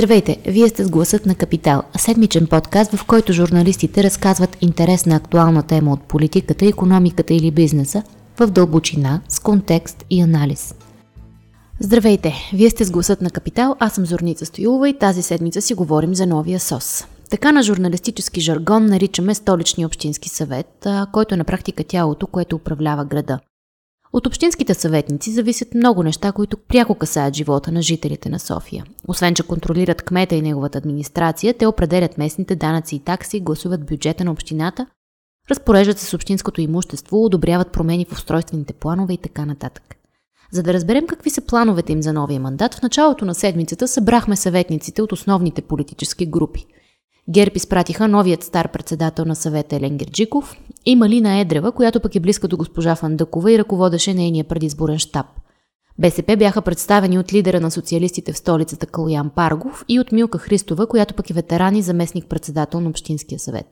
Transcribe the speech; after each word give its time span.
Здравейте, 0.00 0.38
вие 0.46 0.68
сте 0.68 0.84
с 0.84 0.90
гласът 0.90 1.26
на 1.26 1.34
Капитал, 1.34 1.82
седмичен 1.96 2.46
подкаст, 2.46 2.92
в 2.92 3.06
който 3.06 3.32
журналистите 3.32 4.02
разказват 4.02 4.56
интересна 4.60 5.16
актуална 5.16 5.62
тема 5.62 5.92
от 5.92 6.02
политиката, 6.02 6.66
економиката 6.66 7.34
или 7.34 7.50
бизнеса 7.50 8.02
в 8.38 8.46
дълбочина, 8.46 9.20
с 9.28 9.40
контекст 9.40 10.04
и 10.10 10.20
анализ. 10.20 10.74
Здравейте, 11.80 12.34
вие 12.52 12.70
сте 12.70 12.84
с 12.84 12.90
гласът 12.90 13.20
на 13.20 13.30
Капитал, 13.30 13.76
аз 13.78 13.92
съм 13.92 14.06
Зорница 14.06 14.46
Стоилова 14.46 14.88
и 14.88 14.98
тази 14.98 15.22
седмица 15.22 15.60
си 15.60 15.74
говорим 15.74 16.14
за 16.14 16.26
новия 16.26 16.60
СОС. 16.60 17.04
Така 17.30 17.52
на 17.52 17.62
журналистически 17.62 18.40
жаргон 18.40 18.86
наричаме 18.86 19.34
столичния 19.34 19.86
общински 19.86 20.28
съвет, 20.28 20.86
който 21.12 21.34
е 21.34 21.38
на 21.38 21.44
практика 21.44 21.84
тялото, 21.84 22.26
което 22.26 22.56
управлява 22.56 23.04
града. 23.04 23.38
От 24.12 24.26
общинските 24.26 24.74
съветници 24.74 25.32
зависят 25.32 25.74
много 25.74 26.02
неща, 26.02 26.32
които 26.32 26.56
пряко 26.56 26.94
касаят 26.94 27.34
живота 27.34 27.72
на 27.72 27.82
жителите 27.82 28.28
на 28.28 28.38
София. 28.38 28.84
Освен, 29.08 29.34
че 29.34 29.42
контролират 29.42 30.02
кмета 30.02 30.34
и 30.34 30.42
неговата 30.42 30.78
администрация, 30.78 31.54
те 31.54 31.66
определят 31.66 32.18
местните 32.18 32.56
данъци 32.56 32.96
и 32.96 32.98
такси, 32.98 33.40
гласуват 33.40 33.86
бюджета 33.86 34.24
на 34.24 34.32
общината, 34.32 34.86
разпореждат 35.50 35.98
се 35.98 36.06
с 36.06 36.14
общинското 36.14 36.60
имущество, 36.60 37.24
одобряват 37.24 37.72
промени 37.72 38.04
в 38.04 38.12
устройствените 38.12 38.72
планове 38.72 39.12
и 39.12 39.18
така 39.18 39.46
нататък. 39.46 39.96
За 40.52 40.62
да 40.62 40.72
разберем 40.72 41.06
какви 41.06 41.30
са 41.30 41.40
плановете 41.40 41.92
им 41.92 42.02
за 42.02 42.12
новия 42.12 42.40
мандат, 42.40 42.74
в 42.74 42.82
началото 42.82 43.24
на 43.24 43.34
седмицата 43.34 43.88
събрахме 43.88 44.36
съветниците 44.36 45.02
от 45.02 45.12
основните 45.12 45.62
политически 45.62 46.26
групи– 46.26 46.66
ГЕРБ 47.30 47.52
изпратиха 47.54 48.08
новият 48.08 48.44
стар 48.44 48.72
председател 48.72 49.24
на 49.24 49.36
съвета 49.36 49.76
Елен 49.76 49.96
Герджиков 49.96 50.56
и 50.86 50.96
Малина 50.96 51.38
Едрева, 51.38 51.72
която 51.72 52.00
пък 52.00 52.14
е 52.14 52.20
близка 52.20 52.48
до 52.48 52.56
госпожа 52.56 52.94
Фандъкова 52.94 53.52
и 53.52 53.58
ръководеше 53.58 54.14
нейния 54.14 54.44
предизборен 54.44 54.98
штаб. 54.98 55.26
БСП 55.98 56.36
бяха 56.36 56.62
представени 56.62 57.18
от 57.18 57.32
лидера 57.32 57.60
на 57.60 57.70
социалистите 57.70 58.32
в 58.32 58.38
столицата 58.38 58.86
Калуян 58.86 59.30
Паргов 59.30 59.84
и 59.88 60.00
от 60.00 60.12
Милка 60.12 60.38
Христова, 60.38 60.86
която 60.86 61.14
пък 61.14 61.30
е 61.30 61.34
ветеран 61.34 61.76
и 61.76 61.82
заместник-председател 61.82 62.80
на 62.80 62.88
Общинския 62.88 63.38
съвет. 63.38 63.66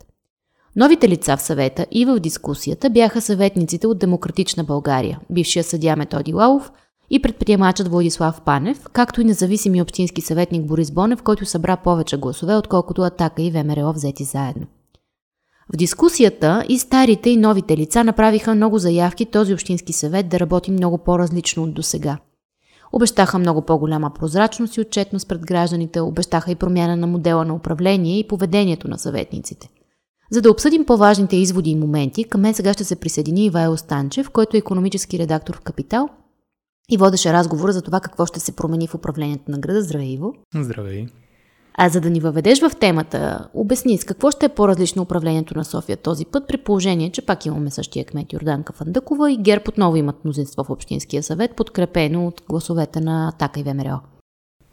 Новите 0.76 1.08
лица 1.08 1.36
в 1.36 1.42
съвета 1.42 1.86
и 1.90 2.04
в 2.04 2.20
дискусията 2.20 2.90
бяха 2.90 3.20
съветниците 3.20 3.86
от 3.86 3.98
Демократична 3.98 4.64
България, 4.64 5.20
бившия 5.30 5.64
съдя 5.64 5.96
Методи 5.96 6.34
Лалов– 6.34 6.72
и 7.10 7.22
предприемачът 7.22 7.88
Владислав 7.88 8.40
Панев, 8.40 8.86
както 8.92 9.20
и 9.20 9.24
независими 9.24 9.82
общински 9.82 10.20
съветник 10.20 10.66
Борис 10.66 10.90
Бонев, 10.90 11.22
който 11.22 11.46
събра 11.46 11.76
повече 11.76 12.16
гласове, 12.16 12.56
отколкото 12.56 13.02
Атака 13.02 13.42
и 13.42 13.50
ВМРО 13.50 13.92
взети 13.92 14.24
заедно. 14.24 14.66
В 15.72 15.76
дискусията 15.76 16.64
и 16.68 16.78
старите 16.78 17.30
и 17.30 17.36
новите 17.36 17.76
лица 17.76 18.04
направиха 18.04 18.54
много 18.54 18.78
заявки 18.78 19.26
този 19.26 19.54
общински 19.54 19.92
съвет 19.92 20.28
да 20.28 20.40
работи 20.40 20.70
много 20.70 20.98
по-различно 20.98 21.62
от 21.62 21.74
досега. 21.74 22.18
Обещаха 22.92 23.38
много 23.38 23.62
по-голяма 23.62 24.10
прозрачност 24.10 24.76
и 24.76 24.80
отчетност 24.80 25.28
пред 25.28 25.46
гражданите, 25.46 26.00
обещаха 26.00 26.50
и 26.50 26.54
промяна 26.54 26.96
на 26.96 27.06
модела 27.06 27.44
на 27.44 27.54
управление 27.54 28.18
и 28.18 28.28
поведението 28.28 28.88
на 28.88 28.98
съветниците. 28.98 29.68
За 30.30 30.42
да 30.42 30.50
обсъдим 30.50 30.84
по-важните 30.84 31.36
изводи 31.36 31.70
и 31.70 31.76
моменти, 31.76 32.24
към 32.24 32.40
мен 32.40 32.54
сега 32.54 32.72
ще 32.72 32.84
се 32.84 32.96
присъедини 32.96 33.44
Ивайло 33.44 33.76
Станчев, 33.76 34.30
който 34.30 34.56
е 34.56 34.58
економически 34.58 35.18
редактор 35.18 35.56
в 35.56 35.60
Капитал 35.60 36.08
и 36.90 36.96
водеше 36.96 37.32
разговора 37.32 37.72
за 37.72 37.82
това 37.82 38.00
какво 38.00 38.26
ще 38.26 38.40
се 38.40 38.56
промени 38.56 38.86
в 38.86 38.94
управлението 38.94 39.50
на 39.50 39.58
града. 39.58 39.82
Здравей, 39.82 40.08
Иво! 40.08 40.34
Здравей! 40.54 41.06
А 41.80 41.88
за 41.88 42.00
да 42.00 42.10
ни 42.10 42.20
въведеш 42.20 42.60
в 42.60 42.70
темата, 42.80 43.48
обясни 43.54 43.98
с 43.98 44.04
какво 44.04 44.30
ще 44.30 44.46
е 44.46 44.48
по-различно 44.48 45.02
управлението 45.02 45.58
на 45.58 45.64
София 45.64 45.96
този 45.96 46.26
път, 46.26 46.48
при 46.48 46.56
положение, 46.56 47.10
че 47.10 47.26
пак 47.26 47.46
имаме 47.46 47.70
същия 47.70 48.04
кмет 48.04 48.32
Йорданка 48.32 48.72
Фандъкова 48.72 49.32
и 49.32 49.36
ГЕРБ 49.36 49.64
отново 49.68 49.96
имат 49.96 50.24
мнозинство 50.24 50.64
в 50.64 50.70
Общинския 50.70 51.22
съвет, 51.22 51.56
подкрепено 51.56 52.26
от 52.26 52.42
гласовете 52.48 53.00
на 53.00 53.32
Така 53.38 53.60
и 53.60 53.62
ВМРО. 53.62 54.00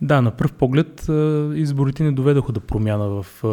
Да, 0.02 0.22
на 0.22 0.32
пръв 0.32 0.54
поглед 0.54 1.10
изборите 1.56 2.04
не 2.04 2.12
доведоха 2.12 2.52
до 2.52 2.62
промяна 2.62 3.10
в 3.10 3.44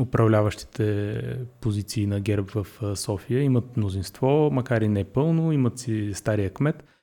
управляващите 0.00 1.20
позиции 1.60 2.06
на 2.06 2.20
ГЕРБ 2.20 2.48
в 2.54 2.66
София. 2.96 3.42
Имат 3.42 3.76
мнозинство, 3.76 4.50
макар 4.52 4.80
и 4.80 4.88
не 4.88 5.04
пълно, 5.04 5.52
имат 5.52 5.78
си 5.78 6.10
стария 6.14 6.50
кмет– 6.50 6.84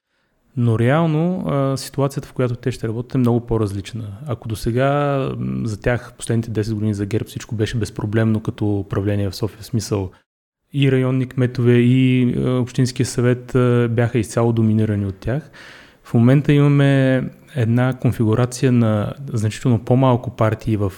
но 0.57 0.79
реално 0.79 1.45
а, 1.47 1.77
ситуацията, 1.77 2.27
в 2.27 2.33
която 2.33 2.55
те 2.55 2.71
ще 2.71 2.87
работят 2.87 3.15
е 3.15 3.17
много 3.17 3.39
по-различна. 3.39 4.03
Ако 4.27 4.47
до 4.47 4.55
сега 4.55 5.19
за 5.63 5.81
тях 5.81 6.13
последните 6.17 6.63
10 6.63 6.73
години 6.73 6.93
за 6.93 7.05
ГЕРБ 7.05 7.25
всичко 7.25 7.55
беше 7.55 7.77
безпроблемно 7.77 8.39
като 8.39 8.79
управление 8.79 9.29
в 9.29 9.35
София, 9.35 9.61
в 9.61 9.65
смисъл 9.65 10.11
и 10.73 10.91
районни 10.91 11.25
кметове, 11.27 11.73
и 11.73 12.33
а, 12.37 12.49
Общинския 12.49 13.05
съвет 13.05 13.55
а, 13.55 13.89
бяха 13.91 14.19
изцяло 14.19 14.53
доминирани 14.53 15.05
от 15.05 15.15
тях. 15.15 15.51
В 16.03 16.13
момента 16.13 16.53
имаме 16.53 17.23
една 17.55 17.93
конфигурация 17.93 18.71
на 18.71 19.13
значително 19.33 19.79
по-малко 19.79 20.29
партии 20.29 20.77
в 20.77 20.93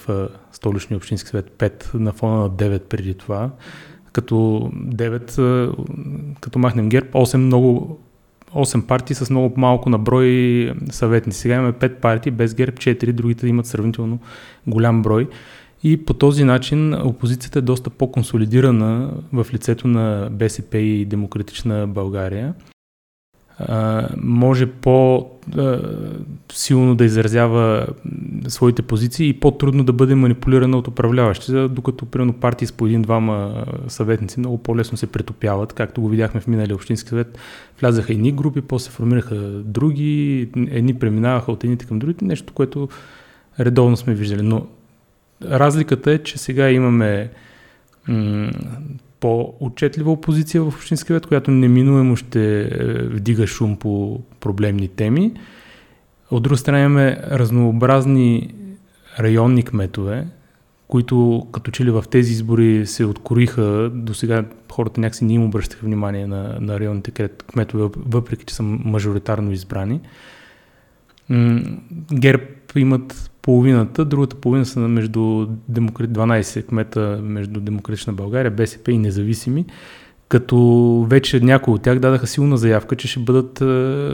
Столичния 0.52 0.98
Общински 0.98 1.30
съвет, 1.30 1.52
5 1.58 1.94
на 1.94 2.12
фона 2.12 2.40
на 2.40 2.50
9 2.50 2.80
преди 2.80 3.14
това, 3.14 3.52
като 4.12 4.36
9, 4.76 6.40
като 6.42 6.60
махнем 6.60 6.90
ГЕРБ, 6.90 7.08
8 7.12 7.38
много 7.38 8.00
8 8.56 8.82
партии 8.82 9.16
с 9.16 9.30
много 9.30 9.54
малко 9.60 9.90
наброй 9.90 10.72
съветници. 10.90 11.40
Сега 11.40 11.56
имаме 11.56 11.74
5 11.74 11.96
партии, 11.96 12.32
без 12.32 12.54
ГЕРБ 12.56 12.78
4, 12.78 13.12
другите 13.12 13.48
имат 13.48 13.66
сравнително 13.66 14.20
голям 14.68 15.02
брой. 15.02 15.28
И 15.84 16.06
по 16.06 16.14
този 16.14 16.44
начин 16.44 16.94
опозицията 16.94 17.60
е 17.60 17.62
доста 17.62 17.90
по-консолидирана 17.90 19.12
в 19.34 19.48
лицето 19.54 19.88
на 19.88 20.30
БСП 20.32 20.78
и 20.78 21.06
Демократична 21.06 21.88
България 21.88 22.54
може 24.18 24.66
по-силно 24.72 25.76
да 26.96 27.06
изразява 27.06 27.88
своите 28.48 28.82
позиции 28.82 29.30
и 29.30 29.40
по-трудно 29.40 29.84
да 29.84 29.94
бъде 29.94 30.16
манипулирана 30.16 30.78
от 30.78 30.88
управляващи, 30.88 31.52
докато 31.52 32.06
примерно 32.06 32.34
партии 32.34 32.68
с 32.68 32.72
по 32.72 32.88
един-двама 32.88 33.66
съветници 33.88 34.40
много 34.40 34.58
по-лесно 34.58 34.98
се 34.98 35.08
претопяват, 35.08 35.74
както 35.74 36.02
го 36.02 36.10
видяхме 36.10 36.42
в 36.42 36.48
миналия 36.48 36.76
общински 36.76 37.10
съвет. 37.10 37.38
Влязаха 37.80 38.14
едни 38.14 38.32
групи, 38.32 38.62
после 38.62 38.92
формираха 38.92 39.36
други, 39.64 40.50
едни 40.56 40.94
преминаваха 40.94 41.52
от 41.52 41.64
едните 41.64 41.86
към 41.86 42.00
другите, 42.00 42.26
нещо, 42.26 42.54
което 42.54 42.90
редовно 43.60 43.98
сме 43.98 44.14
виждали. 44.14 44.42
Но 44.42 44.68
разликата 45.44 46.12
е, 46.12 46.18
че 46.18 46.38
сега 46.38 46.72
имаме 46.72 47.32
по-отчетлива 49.26 50.12
опозиция 50.12 50.64
в 50.64 50.68
Общинския 50.68 51.08
съвет, 51.08 51.26
която 51.26 51.52
неминуемо 51.52 52.16
ще 52.16 52.62
е, 52.62 52.68
вдига 53.04 53.48
шум 53.48 53.78
по 53.78 54.22
проблемни 54.40 54.88
теми. 54.88 55.34
От 56.32 56.44
друга 56.44 56.58
страна 56.58 56.80
имаме 56.80 57.18
разнообразни 57.32 58.54
районни 59.20 59.64
кметове, 59.64 60.28
които 60.88 61.48
като 61.52 61.72
че 61.72 61.86
ли 61.86 61.92
в 61.92 62.04
тези 62.10 62.32
избори 62.32 62.88
се 62.88 63.06
откориха, 63.06 63.92
до 63.94 64.14
сега 64.14 64.46
хората 64.72 65.02
някакси 65.02 65.26
не 65.26 65.34
им 65.34 65.44
обръщаха 65.44 65.86
внимание 65.86 66.28
на, 66.28 66.58
на 66.60 66.80
районните 66.80 67.28
кметове, 67.28 67.90
въпреки 67.98 68.46
че 68.46 68.56
са 68.56 68.64
мажоритарно 68.64 69.52
избрани. 69.52 70.02
ГЕРБ 72.14 72.44
имат 72.76 73.32
половината, 73.46 74.06
другата 74.06 74.36
половина 74.36 74.66
са 74.66 74.80
между 74.80 75.20
12 75.72 76.66
кмета 76.66 77.20
между 77.24 77.60
Демократична 77.60 78.14
България, 78.14 78.52
БСП 78.52 78.92
и 78.92 78.98
независими, 78.98 79.66
като 80.30 80.58
вече 81.10 81.40
някои 81.40 81.74
от 81.74 81.82
тях 81.82 82.00
дадаха 82.00 82.28
силна 82.28 82.58
заявка, 82.58 82.96
че 82.96 83.08
ще 83.08 83.20
бъдат 83.20 83.62
е, 83.62 84.10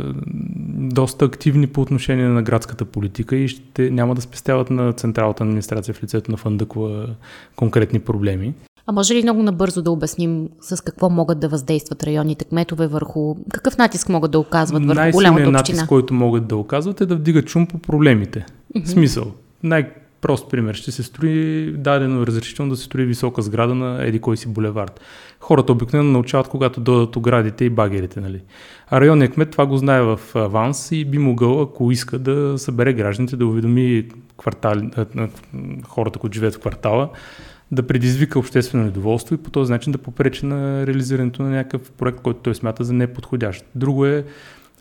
доста 0.75 1.25
активни 1.25 1.67
по 1.67 1.81
отношение 1.81 2.27
на 2.27 2.43
градската 2.43 2.85
политика 2.85 3.35
и 3.35 3.47
ще 3.47 3.89
няма 3.89 4.15
да 4.15 4.21
спестяват 4.21 4.69
на 4.69 4.93
централната 4.93 5.43
администрация 5.43 5.93
в 5.93 6.03
лицето 6.03 6.31
на 6.31 6.37
Фандъкова 6.37 7.07
конкретни 7.55 7.99
проблеми. 7.99 8.53
А 8.87 8.91
може 8.91 9.15
ли 9.15 9.23
много 9.23 9.43
набързо 9.43 9.81
да 9.81 9.91
обясним 9.91 10.49
с 10.61 10.83
какво 10.83 11.09
могат 11.09 11.39
да 11.39 11.47
въздействат 11.47 12.03
районните 12.03 12.45
кметове 12.45 12.87
върху... 12.87 13.35
Какъв 13.53 13.77
натиск 13.77 14.09
могат 14.09 14.31
да 14.31 14.39
оказват 14.39 14.85
върху 14.85 15.11
голямата 15.11 15.41
община? 15.41 15.57
натиск, 15.57 15.87
който 15.87 16.13
могат 16.13 16.47
да 16.47 16.57
оказват 16.57 17.01
е 17.01 17.05
да 17.05 17.15
вдигат 17.15 17.49
шум 17.49 17.67
по 17.67 17.77
проблемите. 17.77 18.45
Mm-hmm. 18.75 18.85
Смисъл. 18.85 19.25
Най-прост 19.63 20.49
пример. 20.49 20.75
Ще 20.75 20.91
се 20.91 21.03
строи 21.03 21.71
дадено 21.77 22.27
разрешително 22.27 22.69
да 22.71 22.77
се 22.77 22.83
строи 22.83 23.05
висока 23.05 23.41
сграда 23.41 23.75
на 23.75 24.07
еди 24.07 24.19
кой 24.19 24.37
си 24.37 24.47
булевард. 24.47 25.01
Хората 25.39 25.71
обикновено 25.71 26.11
научават, 26.11 26.47
когато 26.47 26.81
дойдат 26.81 27.15
оградите 27.15 27.65
и 27.65 27.69
багерите. 27.69 28.21
Нали? 28.21 28.41
А 28.89 29.01
районният 29.01 29.33
кмет 29.33 29.51
това 29.51 29.65
го 29.65 29.77
знае 29.77 30.01
в 30.01 30.19
аванс 30.35 30.91
и 30.91 31.05
би 31.05 31.17
могъл, 31.17 31.61
ако 31.61 31.91
иска, 31.91 32.19
да 32.19 32.57
събере 32.57 32.93
гражданите, 32.93 33.35
да 33.35 33.45
уведоми 33.45 34.05
квартали, 34.37 34.89
хората, 35.87 36.19
които 36.19 36.33
живеят 36.33 36.55
в 36.55 36.59
квартала, 36.59 37.09
да 37.71 37.87
предизвика 37.87 38.39
обществено 38.39 38.83
недоволство 38.83 39.35
и 39.35 39.37
по 39.37 39.49
този 39.49 39.71
начин 39.71 39.91
да 39.91 39.97
попречи 39.97 40.45
на 40.45 40.87
реализирането 40.87 41.43
на 41.43 41.49
някакъв 41.49 41.91
проект, 41.91 42.21
който 42.21 42.39
той 42.39 42.55
смята 42.55 42.83
за 42.83 42.93
неподходящ. 42.93 43.65
Друго 43.75 44.05
е 44.05 44.25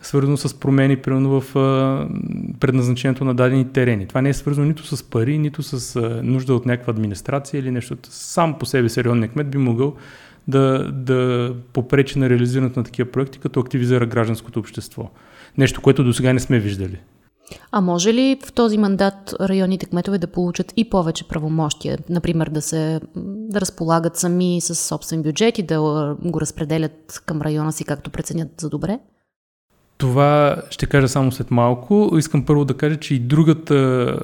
свързано 0.03 0.37
с 0.37 0.61
промени, 0.61 0.97
примерно 0.97 1.41
в 1.41 1.55
предназначението 2.61 3.25
на 3.25 3.35
дадени 3.35 3.73
терени. 3.73 4.07
Това 4.07 4.23
не 4.23 4.29
е 4.29 4.35
свързано 4.35 4.67
нито 4.67 4.97
с 4.97 5.03
пари, 5.03 5.39
нито 5.39 5.63
с 5.63 6.01
нужда 6.23 6.55
от 6.55 6.67
някаква 6.67 6.91
администрация 6.91 7.59
или 7.59 7.71
нещо. 7.71 7.97
Сам 8.03 8.59
по 8.59 8.67
себе 8.67 8.89
си 8.89 9.05
районният 9.05 9.33
кмет 9.33 9.51
би 9.51 9.59
могъл 9.59 9.95
да, 10.49 10.93
да 10.93 11.55
попречи 11.73 12.19
на 12.19 12.31
реализирането 12.31 12.81
на 12.81 12.85
такива 12.85 13.11
проекти, 13.11 13.39
като 13.39 13.61
активизира 13.61 14.07
гражданското 14.07 14.59
общество. 14.59 15.11
Нещо, 15.59 15.81
което 15.81 16.05
до 16.05 16.13
сега 16.13 16.33
не 16.33 16.41
сме 16.41 16.59
виждали. 16.59 16.99
А 17.73 17.81
може 17.81 18.15
ли 18.15 18.39
в 18.47 18.53
този 18.53 18.79
мандат 18.79 19.35
районните 19.41 19.87
кметове 19.87 20.19
да 20.19 20.27
получат 20.27 20.73
и 20.77 20.91
повече 20.91 21.29
правомощия? 21.29 21.99
Например, 22.09 22.49
да 22.49 22.63
се 22.63 23.01
да 23.17 23.61
разполагат 23.61 24.17
сами 24.17 24.61
с 24.61 24.75
собствен 24.75 25.23
бюджет 25.23 25.59
и 25.59 25.63
да 25.63 25.81
го 26.25 26.41
разпределят 26.41 27.23
към 27.27 27.43
района 27.43 27.73
си 27.73 27.85
както 27.85 28.11
преценят 28.11 28.49
за 28.61 28.69
добре? 28.69 28.99
Това 29.99 30.57
ще 30.71 30.87
кажа 30.87 31.09
само 31.09 31.33
след 31.33 31.51
малко. 31.51 32.11
Искам 32.17 32.47
първо 32.47 32.65
да 32.65 32.75
кажа, 32.75 32.97
че 32.97 33.15
и 33.15 33.19
другата 33.19 34.19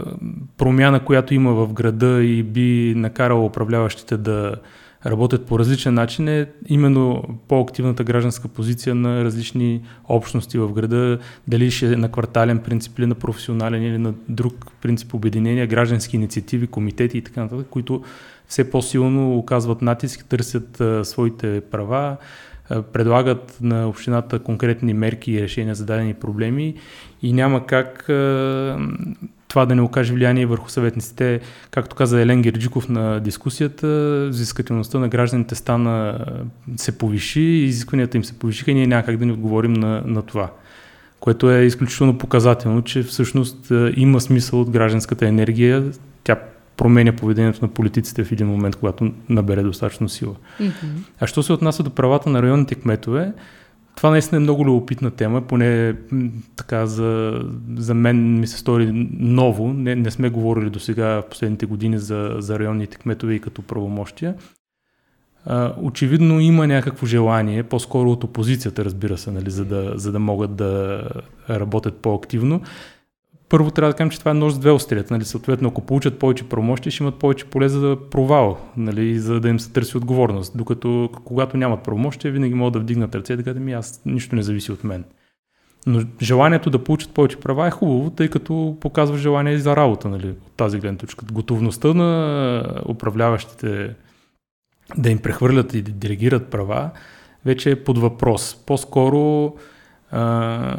промяна, 0.56 1.04
която 1.04 1.34
има 1.34 1.52
в 1.52 1.72
града 1.72 2.22
и 2.22 2.42
би 2.42 2.94
накарала 2.96 3.44
управляващите 3.44 4.16
да 4.16 4.54
работят 5.06 5.46
по 5.46 5.58
различен 5.58 5.94
начин 5.94 6.28
е 6.28 6.46
именно 6.68 7.24
по-активната 7.48 8.04
гражданска 8.04 8.48
позиция 8.48 8.94
на 8.94 9.24
различни 9.24 9.82
общности 10.08 10.58
в 10.58 10.72
града, 10.72 11.18
дали 11.48 11.70
ще 11.70 11.92
е 11.92 11.96
на 11.96 12.12
квартален 12.12 12.58
принцип 12.58 12.98
или 12.98 13.06
на 13.06 13.14
професионален 13.14 13.82
или 13.82 13.98
на 13.98 14.14
друг 14.28 14.66
принцип 14.82 15.14
обединения, 15.14 15.66
граждански 15.66 16.16
инициативи, 16.16 16.66
комитети 16.66 17.18
и 17.18 17.22
така 17.22 17.40
нататък, 17.40 17.66
които 17.70 18.02
все 18.48 18.70
по-силно 18.70 19.38
оказват 19.38 19.82
натиск, 19.82 20.24
търсят 20.24 20.80
а, 20.80 21.04
своите 21.04 21.60
права, 21.60 22.16
а, 22.70 22.82
предлагат 22.82 23.58
на 23.60 23.88
общината 23.88 24.38
конкретни 24.38 24.94
мерки 24.94 25.32
и 25.32 25.42
решения 25.42 25.74
за 25.74 25.84
дадени 25.84 26.14
проблеми. 26.14 26.74
И 27.22 27.32
няма 27.32 27.66
как 27.66 28.08
а, 28.08 28.78
това 29.56 29.66
да 29.66 29.74
не 29.74 29.82
окаже 29.82 30.12
влияние 30.12 30.46
върху 30.46 30.70
съветниците. 30.70 31.40
Както 31.70 31.96
каза 31.96 32.20
Елен 32.20 32.42
Герджиков 32.42 32.88
на 32.88 33.20
дискусията, 33.20 34.26
взискателността 34.28 34.98
на 34.98 35.08
гражданите 35.08 35.54
стана, 35.54 36.18
се 36.76 36.98
повиши, 36.98 37.40
изискванията 37.40 38.16
им 38.16 38.24
се 38.24 38.38
повишиха 38.38 38.70
и 38.70 38.74
ние 38.74 38.86
няма 38.86 39.02
как 39.02 39.16
да 39.16 39.26
ни 39.26 39.32
отговорим 39.32 39.72
на, 39.72 40.02
на 40.06 40.22
това. 40.22 40.50
Което 41.20 41.50
е 41.50 41.62
изключително 41.62 42.18
показателно, 42.18 42.82
че 42.82 43.02
всъщност 43.02 43.72
има 43.96 44.20
смисъл 44.20 44.60
от 44.60 44.70
гражданската 44.70 45.26
енергия. 45.26 45.84
Тя 46.24 46.36
променя 46.76 47.12
поведението 47.12 47.58
на 47.62 47.68
политиците 47.68 48.24
в 48.24 48.32
един 48.32 48.46
момент, 48.46 48.76
когато 48.76 49.12
набере 49.28 49.62
достатъчно 49.62 50.08
сила. 50.08 50.34
Mm-hmm. 50.60 50.72
А 51.20 51.26
що 51.26 51.42
се 51.42 51.52
отнася 51.52 51.82
до 51.82 51.90
правата 51.90 52.30
на 52.30 52.42
районните 52.42 52.74
кметове, 52.74 53.32
това 53.96 54.10
наистина 54.10 54.36
е 54.36 54.40
много 54.40 54.64
любопитна 54.64 55.10
тема, 55.10 55.42
поне 55.42 55.96
така 56.56 56.86
за, 56.86 57.40
за 57.76 57.94
мен 57.94 58.40
ми 58.40 58.46
се 58.46 58.58
стори 58.58 59.08
ново. 59.18 59.72
Не, 59.72 59.94
не 59.94 60.10
сме 60.10 60.30
говорили 60.30 60.70
до 60.70 60.80
сега 60.80 61.06
в 61.06 61.28
последните 61.30 61.66
години 61.66 61.98
за, 61.98 62.36
за 62.38 62.58
районните 62.58 62.96
кметове 62.96 63.34
и 63.34 63.40
като 63.40 63.62
правомощия. 63.62 64.34
Очевидно 65.82 66.40
има 66.40 66.66
някакво 66.66 67.06
желание, 67.06 67.62
по-скоро 67.62 68.10
от 68.10 68.24
опозицията, 68.24 68.84
разбира 68.84 69.18
се, 69.18 69.30
нали, 69.30 69.50
за, 69.50 69.64
да, 69.64 69.92
за 69.96 70.12
да 70.12 70.18
могат 70.18 70.56
да 70.56 71.02
работят 71.50 71.96
по-активно 71.96 72.60
първо 73.48 73.70
трябва 73.70 73.92
да 73.92 73.96
кажем, 73.96 74.10
че 74.10 74.18
това 74.18 74.30
е 74.30 74.34
нож 74.34 74.52
с 74.52 74.58
две 74.58 74.70
острията. 74.70 75.14
Нали? 75.14 75.24
Съответно, 75.24 75.68
ако 75.68 75.80
получат 75.80 76.18
повече 76.18 76.48
промощи, 76.48 76.90
ще 76.90 77.02
имат 77.02 77.14
повече 77.14 77.44
поле 77.44 77.68
за 77.68 77.96
провал, 78.10 78.58
нали? 78.76 79.18
за 79.18 79.40
да 79.40 79.48
им 79.48 79.60
се 79.60 79.72
търси 79.72 79.96
отговорност. 79.96 80.52
Докато 80.56 81.10
когато 81.24 81.56
нямат 81.56 81.82
правомощия, 81.82 82.32
винаги 82.32 82.54
могат 82.54 82.72
да 82.72 82.80
вдигнат 82.80 83.14
ръце 83.14 83.32
и 83.32 83.36
да 83.36 83.42
кажат, 83.42 83.62
ми 83.62 83.72
аз 83.72 84.02
нищо 84.06 84.36
не 84.36 84.42
зависи 84.42 84.72
от 84.72 84.84
мен. 84.84 85.04
Но 85.86 86.02
желанието 86.22 86.70
да 86.70 86.84
получат 86.84 87.14
повече 87.14 87.36
права 87.36 87.66
е 87.66 87.70
хубаво, 87.70 88.10
тъй 88.10 88.28
като 88.28 88.76
показва 88.80 89.18
желание 89.18 89.58
за 89.58 89.76
работа 89.76 90.08
нали, 90.08 90.28
от 90.28 90.52
тази 90.56 90.78
гледна 90.78 90.98
точка. 90.98 91.26
Готовността 91.32 91.94
на 91.94 92.62
управляващите 92.88 93.94
да 94.98 95.10
им 95.10 95.18
прехвърлят 95.18 95.74
и 95.74 95.82
да 95.82 95.92
делегират 95.92 96.50
права 96.50 96.90
вече 97.44 97.70
е 97.70 97.84
под 97.84 97.98
въпрос. 97.98 98.62
По-скоро 98.66 99.54
а, 100.10 100.76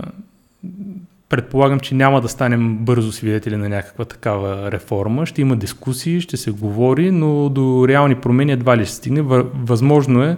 Предполагам, 1.29 1.79
че 1.79 1.95
няма 1.95 2.21
да 2.21 2.29
станем 2.29 2.77
бързо 2.77 3.11
свидетели 3.11 3.57
на 3.57 3.69
някаква 3.69 4.05
такава 4.05 4.71
реформа. 4.71 5.25
Ще 5.25 5.41
има 5.41 5.55
дискусии, 5.55 6.21
ще 6.21 6.37
се 6.37 6.51
говори, 6.51 7.11
но 7.11 7.49
до 7.49 7.87
реални 7.87 8.15
промени 8.15 8.51
едва 8.51 8.77
ли 8.77 8.85
ще 8.85 8.95
стигне. 8.95 9.21
Възможно 9.53 10.23
е 10.23 10.37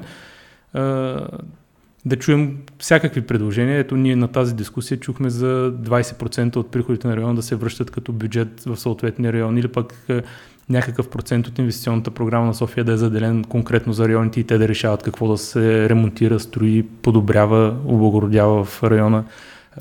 да 2.06 2.16
чуем 2.20 2.58
всякакви 2.80 3.22
предложения. 3.22 3.80
Ето 3.80 3.96
ние 3.96 4.16
на 4.16 4.28
тази 4.28 4.56
дискусия 4.56 5.00
чухме 5.00 5.30
за 5.30 5.74
20% 5.74 6.56
от 6.56 6.72
приходите 6.72 7.08
на 7.08 7.16
района 7.16 7.36
да 7.36 7.42
се 7.42 7.56
връщат 7.56 7.92
като 7.92 8.12
бюджет 8.12 8.64
в 8.66 8.78
съответния 8.78 9.34
район 9.34 9.58
или 9.58 9.68
пък 9.68 10.08
някакъв 10.70 11.10
процент 11.10 11.48
от 11.48 11.60
инвестиционната 11.60 12.12
програма 12.12 12.46
на 12.46 12.54
София 12.54 12.84
да 12.84 12.94
е 12.94 12.98
заделен 12.98 13.44
конкретно 13.44 13.94
за 13.94 14.08
районите 14.08 14.40
и 14.40 14.44
те 14.44 14.58
да 14.58 14.68
решават 14.68 15.04
какво 15.04 15.28
да 15.28 15.38
се 15.38 15.90
ремонтира, 15.90 16.40
строи, 16.40 16.84
подобрява, 16.84 17.76
облагородява 17.86 18.64
в 18.64 18.84
района. 18.84 19.24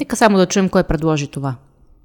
Нека 0.01 0.17
само 0.17 0.39
да 0.39 0.47
чуем 0.47 0.69
кой 0.69 0.83
предложи 0.83 1.27
това. 1.27 1.55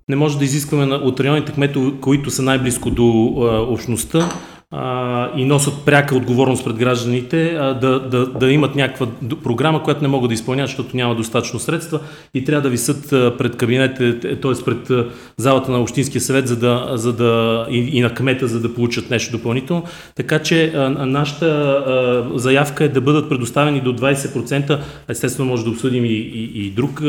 Не 0.10 0.16
може 0.16 0.38
да 0.38 0.44
изискваме 0.44 0.96
от 0.96 1.20
районите 1.20 1.52
кметове, 1.52 1.92
които 2.02 2.32
са 2.32 2.42
най-близко 2.42 2.90
до 2.92 3.36
а, 3.38 3.62
общността, 3.62 4.30
и 5.36 5.46
носят 5.46 5.74
пряка 5.86 6.16
отговорност 6.16 6.66
пред 6.66 6.76
гражданите, 6.76 7.54
да, 7.54 8.00
да, 8.00 8.26
да 8.26 8.52
имат 8.52 8.76
някаква 8.76 9.08
програма, 9.44 9.84
която 9.84 10.02
не 10.02 10.08
могат 10.08 10.30
да 10.30 10.34
изпълняват, 10.34 10.70
защото 10.70 10.98
няма 10.98 11.16
достатъчно 11.16 11.60
средства 11.60 12.00
и 12.34 12.44
трябва 12.44 12.62
да 12.62 12.70
висят 12.70 13.10
пред 13.10 13.58
кабинете, 13.58 14.20
т.е. 14.20 14.64
пред 14.66 15.08
залата 15.38 15.72
на 15.72 15.82
Общинския 15.82 16.22
съвет 16.22 16.48
за 16.48 16.56
да, 16.56 16.92
за 16.94 17.14
да, 17.14 17.66
и, 17.70 18.02
на 18.02 18.14
кмета, 18.14 18.48
за 18.48 18.60
да 18.60 18.74
получат 18.74 19.10
нещо 19.10 19.38
допълнително. 19.38 19.84
Така 20.16 20.40
че 20.40 20.72
нашата 20.98 22.30
заявка 22.36 22.84
е 22.84 22.90
да 22.90 23.02
бъдат 23.02 23.30
предоставени 23.30 23.82
до 23.82 23.96
20%, 23.96 24.80
естествено 25.08 25.50
може 25.50 25.64
да 25.64 25.70
обсъдим 25.70 26.06
и, 26.06 26.10
и, 26.10 26.66
и 26.66 26.70
друг, 26.70 27.02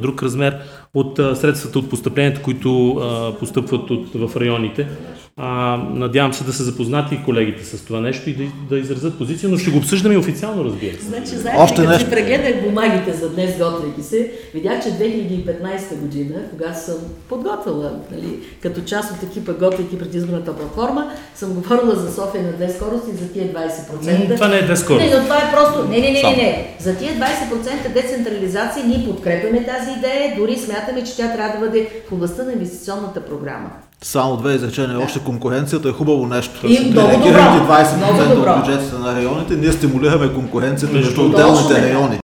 друг 0.00 0.22
размер 0.22 0.56
от 0.94 1.16
средствата 1.16 1.78
от 1.78 1.90
постъпленията, 1.90 2.42
които 2.42 3.00
постъпват 3.40 3.90
от, 3.90 4.08
в 4.14 4.36
районите. 4.36 4.88
А, 5.36 5.76
надявам 5.76 6.32
се 6.32 6.44
да 6.44 6.52
са 6.52 6.62
запознати 6.62 7.20
колегите 7.24 7.64
с 7.64 7.84
това 7.84 8.00
нещо 8.00 8.30
и 8.30 8.34
да, 8.34 8.44
да 8.70 8.78
изразят 8.78 9.18
позиция, 9.18 9.48
но 9.48 9.58
ще 9.58 9.70
го 9.70 9.78
обсъждаме 9.78 10.14
и 10.14 10.18
официално, 10.18 10.64
разбира 10.64 10.94
се. 10.94 11.04
Значи, 11.04 11.36
знаете, 11.36 11.62
Още 11.62 11.76
като 11.76 11.88
нещо. 11.88 12.10
прегледах 12.10 12.62
бумагите 12.62 13.12
за 13.12 13.30
днес, 13.30 13.58
готвейки 13.58 14.02
се, 14.02 14.32
видях, 14.54 14.82
че 14.82 14.88
2015 14.88 15.96
година, 15.96 16.34
когато 16.50 16.80
съм 16.80 16.94
подготвила, 17.28 17.92
нали, 18.12 18.38
като 18.60 18.80
част 18.80 19.12
от 19.12 19.30
екипа, 19.30 19.52
готвейки 19.52 19.98
предизборната 19.98 20.56
платформа, 20.56 21.10
съм 21.34 21.54
говорила 21.54 21.94
за 21.94 22.14
София 22.14 22.42
на 22.42 22.52
две 22.52 22.68
скорости 22.68 23.10
за 23.12 23.32
тия 23.32 23.46
20%. 23.46 24.28
Не, 24.28 24.34
това 24.34 24.48
не 24.48 24.58
е 24.58 24.62
две 24.62 24.76
скорости. 24.76 25.08
Не, 25.08 25.16
но 25.16 25.22
това 25.22 25.36
е 25.36 25.52
просто... 25.52 25.88
Не, 25.88 25.98
не, 25.98 26.10
не, 26.10 26.22
не, 26.22 26.36
не. 26.36 26.76
За 26.78 26.96
тия 26.96 27.12
20% 27.12 27.92
децентрализация 27.94 28.86
ние 28.86 29.04
подкрепяме 29.04 29.66
тази 29.66 29.90
идея, 29.98 30.34
дори 30.36 30.56
смятаме, 30.56 30.81
че 31.06 31.16
тя 31.16 31.32
трябва 31.32 31.58
да 31.58 31.66
бъде 31.66 31.90
в 32.08 32.12
областта 32.12 32.42
на 32.42 32.52
инвестиционната 32.52 33.20
програма. 33.20 33.70
Само 34.02 34.36
две 34.36 34.54
изречения. 34.54 34.98
Да. 34.98 35.04
Още 35.04 35.18
конкуренцията 35.18 35.88
е 35.88 35.92
хубаво 35.92 36.26
нещо. 36.26 36.66
И 36.66 36.90
много 36.90 37.12
добро. 37.12 37.28
20% 37.28 38.38
от 38.38 38.64
бюджета 38.64 38.98
на 38.98 39.14
районите, 39.14 39.56
ние 39.56 39.72
стимулираме 39.72 40.34
конкуренцията 40.34 40.94
между 40.94 41.22
отделните 41.24 41.82
райони. 41.82 42.18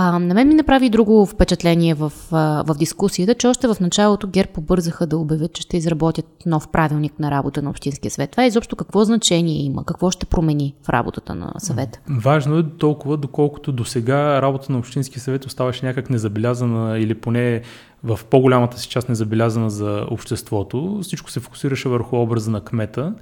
А, 0.00 0.18
на 0.18 0.34
мен 0.34 0.48
ми 0.48 0.54
направи 0.54 0.90
друго 0.90 1.26
впечатление 1.26 1.94
в, 1.94 2.12
в 2.30 2.74
дискусията, 2.78 3.34
че 3.34 3.46
още 3.46 3.68
в 3.68 3.76
началото 3.80 4.28
ГЕРБ 4.28 4.52
побързаха 4.52 5.06
да 5.06 5.18
обявят, 5.18 5.52
че 5.52 5.62
ще 5.62 5.76
изработят 5.76 6.26
нов 6.46 6.68
правилник 6.68 7.18
на 7.18 7.30
работа 7.30 7.62
на 7.62 7.70
Общинския 7.70 8.10
съвет. 8.10 8.30
Това 8.30 8.46
изобщо 8.46 8.76
какво 8.76 9.04
значение 9.04 9.64
има, 9.64 9.84
какво 9.84 10.10
ще 10.10 10.26
промени 10.26 10.74
в 10.82 10.88
работата 10.88 11.34
на 11.34 11.52
съвета? 11.58 12.00
Важно 12.08 12.58
е 12.58 12.64
толкова, 12.78 13.16
доколкото 13.16 13.72
до 13.72 13.84
сега 13.84 14.42
работа 14.42 14.72
на 14.72 14.78
Общинския 14.78 15.20
съвет 15.20 15.44
оставаше 15.44 15.86
някак 15.86 16.10
незабелязана 16.10 16.98
или 16.98 17.14
поне 17.14 17.62
в 18.04 18.20
по-голямата 18.30 18.78
си 18.78 18.88
част 18.88 19.08
незабелязана 19.08 19.70
за 19.70 20.06
обществото. 20.10 20.98
Всичко 21.02 21.30
се 21.30 21.40
фокусираше 21.40 21.88
върху 21.88 22.16
образа 22.16 22.50
на 22.50 22.60
кмета 22.60 23.14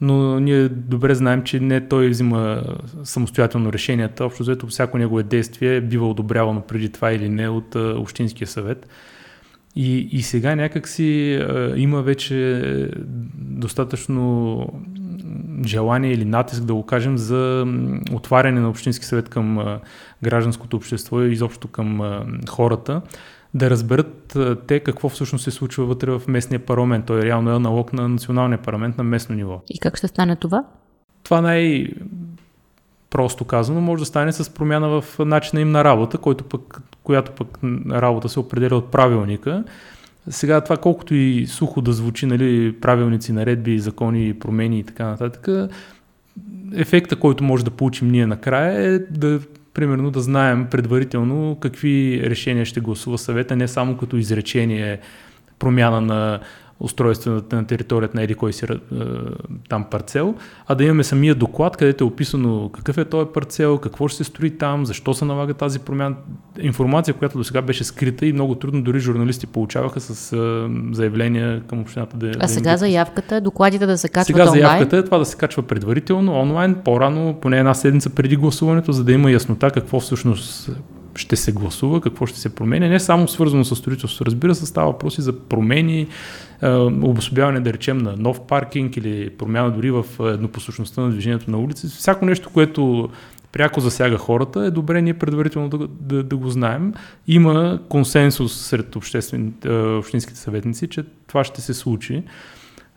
но 0.00 0.40
ние 0.40 0.68
добре 0.68 1.14
знаем, 1.14 1.42
че 1.42 1.60
не 1.60 1.88
той 1.88 2.08
взима 2.08 2.62
самостоятелно 3.04 3.72
решенията. 3.72 4.24
Общо 4.24 4.42
взето 4.42 4.66
всяко 4.66 4.98
негово 4.98 5.22
действие 5.22 5.80
бива 5.80 6.10
одобрявано 6.10 6.60
преди 6.60 6.88
това 6.88 7.12
или 7.12 7.28
не 7.28 7.48
от 7.48 7.74
Общинския 7.74 8.48
съвет. 8.48 8.88
И, 9.76 9.98
и 10.12 10.22
сега 10.22 10.56
някакси 10.56 11.34
а, 11.34 11.72
има 11.76 12.02
вече 12.02 12.62
достатъчно 13.36 14.66
желание 15.66 16.12
или 16.12 16.24
натиск, 16.24 16.62
да 16.62 16.74
го 16.74 16.86
кажем, 16.86 17.18
за 17.18 17.66
отваряне 18.12 18.60
на 18.60 18.68
Общински 18.68 19.04
съвет 19.04 19.28
към 19.28 19.58
а, 19.58 19.80
гражданското 20.22 20.76
общество 20.76 21.22
и 21.22 21.32
изобщо 21.32 21.68
към 21.68 22.00
а, 22.00 22.26
хората 22.48 23.02
да 23.54 23.70
разберат 23.70 24.38
те 24.66 24.80
какво 24.80 25.08
всъщност 25.08 25.44
се 25.44 25.50
случва 25.50 25.84
вътре 25.84 26.10
в 26.10 26.22
местния 26.28 26.60
парламент. 26.60 27.06
Той 27.06 27.22
реално 27.22 27.50
е 27.50 27.56
аналог 27.56 27.92
на 27.92 28.08
националния 28.08 28.58
парламент 28.58 28.98
на 28.98 29.04
местно 29.04 29.34
ниво. 29.34 29.60
И 29.68 29.78
как 29.78 29.96
ще 29.96 30.08
стане 30.08 30.36
това? 30.36 30.64
Това 31.22 31.40
най- 31.40 31.88
просто 33.10 33.44
казано 33.44 33.80
може 33.80 34.00
да 34.00 34.06
стане 34.06 34.32
с 34.32 34.50
промяна 34.50 35.00
в 35.00 35.18
начина 35.18 35.60
им 35.60 35.70
на 35.70 35.84
работа, 35.84 36.18
който 36.18 36.44
пък, 36.44 36.82
която 37.02 37.32
пък 37.32 37.58
работа 37.90 38.28
се 38.28 38.40
определя 38.40 38.76
от 38.76 38.90
правилника. 38.90 39.64
Сега 40.28 40.60
това 40.60 40.76
колкото 40.76 41.14
и 41.14 41.46
сухо 41.46 41.80
да 41.80 41.92
звучи, 41.92 42.26
нали, 42.26 42.76
правилници, 42.80 43.32
наредби, 43.32 43.78
закони, 43.78 44.38
промени 44.38 44.78
и 44.78 44.84
така 44.84 45.06
нататък, 45.06 45.48
ефекта, 46.74 47.16
който 47.16 47.44
може 47.44 47.64
да 47.64 47.70
получим 47.70 48.08
ние 48.08 48.26
накрая 48.26 48.94
е 48.94 48.98
да 48.98 49.40
примерно 49.74 50.10
да 50.10 50.20
знаем 50.20 50.66
предварително 50.70 51.58
какви 51.60 52.22
решения 52.24 52.64
ще 52.64 52.80
гласува 52.80 53.18
съвета, 53.18 53.56
не 53.56 53.68
само 53.68 53.96
като 53.96 54.16
изречение 54.16 55.00
промяна 55.58 56.00
на 56.00 56.40
устройствената 56.80 57.56
на 57.56 57.66
територията 57.66 58.16
на 58.16 58.22
еди 58.22 58.34
кой 58.34 58.52
си 58.52 58.66
там 59.68 59.84
парцел, 59.90 60.34
а 60.66 60.74
да 60.74 60.84
имаме 60.84 61.04
самия 61.04 61.34
доклад, 61.34 61.76
където 61.76 62.04
е 62.04 62.06
описано 62.06 62.68
какъв 62.68 62.98
е 62.98 63.04
този 63.04 63.28
парцел, 63.34 63.78
какво 63.78 64.08
ще 64.08 64.16
се 64.16 64.24
строи 64.24 64.50
там, 64.50 64.86
защо 64.86 65.14
се 65.14 65.24
налага 65.24 65.54
тази 65.54 65.78
промяна. 65.78 66.16
Информация, 66.60 67.14
която 67.14 67.38
до 67.38 67.44
сега 67.44 67.62
беше 67.62 67.84
скрита 67.84 68.26
и 68.26 68.32
много 68.32 68.54
трудно 68.54 68.82
дори 68.82 69.00
журналисти 69.00 69.46
получаваха 69.46 70.00
с 70.00 70.36
заявления 70.92 71.62
към 71.66 71.80
общината. 71.80 72.16
Да, 72.16 72.32
а 72.40 72.48
сега 72.48 72.70
да 72.70 72.76
заявката 72.76 73.36
е 73.36 73.40
докладите 73.40 73.86
да 73.86 73.98
се 73.98 74.08
качват 74.08 74.26
сега 74.26 74.42
онлайн? 74.42 74.54
Сега 74.54 74.68
заявката 74.68 74.96
е 74.96 75.04
това 75.04 75.18
да 75.18 75.24
се 75.24 75.36
качва 75.36 75.62
предварително, 75.62 76.40
онлайн, 76.40 76.74
по-рано, 76.84 77.38
поне 77.40 77.58
една 77.58 77.74
седмица 77.74 78.10
преди 78.10 78.36
гласуването, 78.36 78.92
за 78.92 79.04
да 79.04 79.12
има 79.12 79.30
яснота 79.30 79.70
какво 79.70 80.00
всъщност 80.00 80.70
ще 81.16 81.36
се 81.36 81.52
гласува, 81.52 82.00
какво 82.00 82.26
ще 82.26 82.38
се 82.38 82.54
променя. 82.54 82.88
Не 82.88 83.00
само 83.00 83.28
свързано 83.28 83.64
с 83.64 83.76
строителство, 83.76 84.24
разбира 84.24 84.54
се, 84.54 84.66
става 84.66 84.92
въпроси 84.92 85.22
за 85.22 85.38
промени, 85.38 86.06
обособяване, 87.02 87.60
да 87.60 87.72
речем, 87.72 87.98
на 87.98 88.16
нов 88.16 88.46
паркинг 88.46 88.96
или 88.96 89.30
промяна 89.30 89.70
дори 89.70 89.90
в 89.90 90.04
еднопосочността 90.20 91.00
на 91.00 91.10
движението 91.10 91.50
на 91.50 91.58
улици. 91.58 91.86
Всяко 91.86 92.24
нещо, 92.24 92.50
което 92.50 93.10
пряко 93.52 93.80
засяга 93.80 94.18
хората, 94.18 94.64
е 94.64 94.70
добре 94.70 95.02
ние 95.02 95.14
предварително 95.14 95.68
да, 95.68 95.78
да, 95.88 96.22
да 96.22 96.36
го 96.36 96.50
знаем. 96.50 96.94
Има 97.26 97.80
консенсус 97.88 98.56
сред 98.56 98.96
общинските 98.96 100.38
съветници, 100.38 100.88
че 100.88 101.04
това 101.26 101.44
ще 101.44 101.60
се 101.60 101.74
случи. 101.74 102.22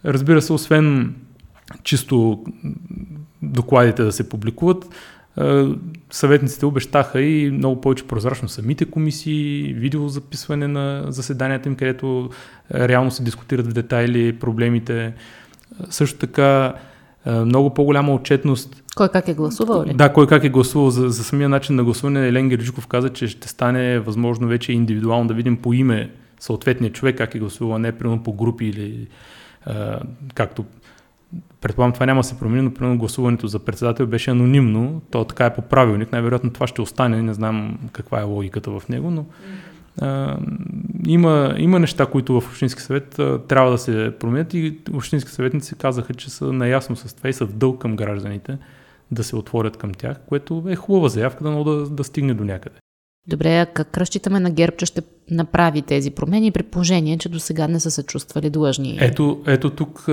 Разбира 0.05 0.41
се, 0.41 0.53
освен 0.53 1.15
чисто 1.83 2.43
докладите 3.41 4.03
да 4.03 4.11
се 4.11 4.29
публикуват, 4.29 4.85
е, 4.85 4.87
съветниците 6.11 6.65
обещаха 6.65 7.21
и 7.21 7.51
много 7.51 7.81
повече 7.81 8.07
прозрачно 8.07 8.49
самите 8.49 8.85
комисии, 8.85 9.73
видеозаписване 9.73 10.67
на 10.67 11.05
заседанията 11.07 11.69
им, 11.69 11.75
където 11.75 12.29
е, 12.73 12.87
реално 12.87 13.11
се 13.11 13.23
дискутират 13.23 13.67
в 13.67 13.73
детайли 13.73 14.39
проблемите. 14.39 15.05
Е, 15.05 15.13
също 15.89 16.19
така 16.19 16.73
много 17.25 17.73
по-голяма 17.73 18.13
отчетност. 18.13 18.83
Кой 18.95 19.09
как 19.09 19.27
е 19.27 19.33
гласувал 19.33 19.83
ли? 19.83 19.93
Да, 19.93 20.13
кой 20.13 20.27
как 20.27 20.43
е 20.43 20.49
гласувал. 20.49 20.89
За, 20.89 21.09
за 21.09 21.23
самия 21.23 21.49
начин 21.49 21.75
на 21.75 21.83
гласуване 21.83 22.27
Елен 22.27 22.49
Герджиков 22.49 22.87
каза, 22.87 23.09
че 23.09 23.27
ще 23.27 23.47
стане 23.47 23.99
възможно 23.99 24.47
вече 24.47 24.71
индивидуално 24.73 25.27
да 25.27 25.33
видим 25.33 25.57
по 25.57 25.73
име 25.73 26.11
съответния 26.39 26.91
човек 26.91 27.17
как 27.17 27.35
е 27.35 27.39
гласувал, 27.39 27.77
не 27.77 27.91
примерно 27.91 28.23
по 28.23 28.33
групи 28.33 28.65
или 28.65 29.07
а, 29.65 29.99
както 30.33 30.65
Предполагам, 31.61 31.93
това 31.93 32.05
няма 32.05 32.19
да 32.19 32.27
се 32.27 32.39
промени, 32.39 32.61
но 32.61 32.73
примерно 32.73 32.97
гласуването 32.97 33.47
за 33.47 33.59
председател 33.59 34.07
беше 34.07 34.31
анонимно. 34.31 35.01
То 35.11 35.25
така 35.25 35.45
е 35.45 35.53
по 35.53 35.61
правилник. 35.61 36.11
Най-вероятно 36.11 36.49
това 36.49 36.67
ще 36.67 36.81
остане. 36.81 37.21
Не 37.21 37.33
знам 37.33 37.79
каква 37.91 38.19
е 38.19 38.23
логиката 38.23 38.79
в 38.79 38.89
него, 38.89 39.11
но 39.11 39.25
а, 40.01 40.37
има, 41.07 41.55
има 41.57 41.79
неща, 41.79 42.05
които 42.05 42.41
в 42.41 42.47
Общински 42.47 42.81
съвет 42.81 43.19
а, 43.19 43.39
трябва 43.47 43.71
да 43.71 43.77
се 43.77 44.13
променят 44.19 44.53
и 44.53 44.77
Общински 44.93 45.31
съветници 45.31 45.75
казаха, 45.75 46.13
че 46.13 46.29
са 46.29 46.53
наясно 46.53 46.95
с 46.95 47.15
това 47.15 47.29
и 47.29 47.33
са 47.33 47.45
в 47.45 47.53
дълг 47.53 47.81
към 47.81 47.95
гражданите 47.95 48.57
да 49.11 49.23
се 49.23 49.35
отворят 49.35 49.77
към 49.77 49.93
тях, 49.93 50.17
което 50.27 50.63
е 50.67 50.75
хубава 50.75 51.09
заявка, 51.09 51.43
да, 51.43 51.63
да, 51.63 51.89
да 51.89 52.03
стигне 52.03 52.33
до 52.33 52.43
някъде. 52.43 52.75
Добре, 53.27 53.59
а 53.59 53.65
как 53.65 53.97
разчитаме 53.97 54.39
на 54.39 54.51
ГЕРБ, 54.51 54.77
че 54.77 54.85
ще 54.85 55.01
направи 55.31 55.81
тези 55.81 56.11
промени 56.11 56.51
при 56.51 56.63
положение, 56.63 57.17
че 57.17 57.29
до 57.29 57.39
сега 57.39 57.67
не 57.67 57.79
са 57.79 57.91
се 57.91 58.03
чувствали 58.03 58.49
длъжни? 58.49 58.97
Ето, 59.01 59.41
ето 59.47 59.69
тук 59.69 60.05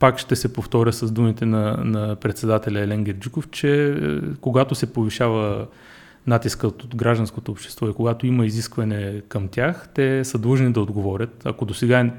пак 0.00 0.18
ще 0.18 0.36
се 0.36 0.52
повторя 0.52 0.92
с 0.92 1.10
думите 1.10 1.46
на, 1.46 1.76
на 1.84 2.16
председателя 2.16 2.80
Елен 2.80 3.04
Герджиков, 3.04 3.50
че 3.50 3.88
е, 3.88 4.20
когато 4.40 4.74
се 4.74 4.92
повишава 4.92 5.66
натискът 6.26 6.82
от 6.82 6.96
гражданското 6.96 7.52
общество 7.52 7.88
и 7.88 7.92
когато 7.92 8.26
има 8.26 8.46
изискване 8.46 9.22
към 9.28 9.48
тях, 9.48 9.88
те 9.94 10.24
са 10.24 10.38
длъжни 10.38 10.72
да 10.72 10.80
отговорят. 10.80 11.42
Ако 11.44 11.64
до 11.64 11.74
сега 11.74 12.10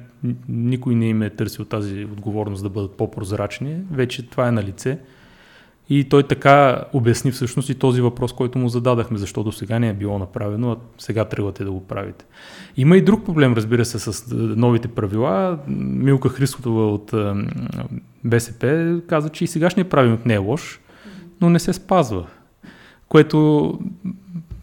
никой 0.49 0.95
не 0.95 1.05
им 1.05 1.21
е 1.21 1.29
търсил 1.29 1.65
тази 1.65 2.05
отговорност 2.05 2.63
да 2.63 2.69
бъдат 2.69 2.97
по-прозрачни, 2.97 3.81
вече 3.91 4.29
това 4.29 4.47
е 4.47 4.51
на 4.51 4.63
лице. 4.63 4.99
И 5.89 6.09
той 6.09 6.23
така 6.23 6.83
обясни 6.93 7.31
всъщност 7.31 7.69
и 7.69 7.75
този 7.75 8.01
въпрос, 8.01 8.33
който 8.33 8.59
му 8.59 8.69
зададахме, 8.69 9.17
защо 9.17 9.43
до 9.43 9.51
сега 9.51 9.79
не 9.79 9.89
е 9.89 9.93
било 9.93 10.19
направено, 10.19 10.71
а 10.71 10.77
сега 10.97 11.25
тръгвате 11.25 11.63
да 11.63 11.71
го 11.71 11.87
правите. 11.87 12.25
Има 12.77 12.97
и 12.97 13.01
друг 13.01 13.25
проблем, 13.25 13.53
разбира 13.53 13.85
се, 13.85 13.99
с 13.99 14.35
новите 14.35 14.87
правила. 14.87 15.59
Милка 15.67 16.29
Христова 16.29 16.93
от 16.93 17.13
БСП 18.23 18.99
каза, 19.07 19.29
че 19.29 19.43
и 19.43 19.47
сегашният 19.47 19.89
правилник 19.89 20.25
не 20.25 20.33
е 20.33 20.37
лош, 20.37 20.79
но 21.41 21.49
не 21.49 21.59
се 21.59 21.73
спазва. 21.73 22.27
Което 23.07 23.79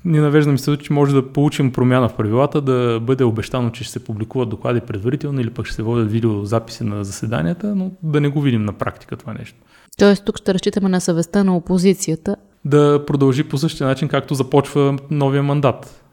ни 0.08 0.18
навежда 0.18 0.52
мисля, 0.52 0.76
че 0.76 0.92
може 0.92 1.14
да 1.14 1.32
получим 1.32 1.72
промяна 1.72 2.08
в 2.08 2.14
правилата, 2.14 2.60
да 2.60 3.00
бъде 3.02 3.24
обещано, 3.24 3.70
че 3.70 3.84
ще 3.84 3.92
се 3.92 4.04
публикуват 4.04 4.48
доклади 4.48 4.80
предварително 4.80 5.40
или 5.40 5.50
пък 5.50 5.66
ще 5.66 5.74
се 5.74 5.82
водят 5.82 6.12
видеозаписи 6.12 6.84
на 6.84 7.04
заседанията, 7.04 7.74
но 7.74 7.90
да 8.02 8.20
не 8.20 8.28
го 8.28 8.40
видим 8.40 8.64
на 8.64 8.72
практика 8.72 9.16
това 9.16 9.34
нещо. 9.34 9.58
Тоест 9.98 10.24
тук 10.24 10.38
ще 10.38 10.54
разчитаме 10.54 10.88
на 10.88 11.00
съвестта 11.00 11.44
на 11.44 11.56
опозицията. 11.56 12.36
Да 12.64 13.04
продължи 13.06 13.44
по 13.44 13.58
същия 13.58 13.86
начин, 13.86 14.08
както 14.08 14.34
започва 14.34 14.96
новия 15.10 15.42
мандат. 15.42 16.04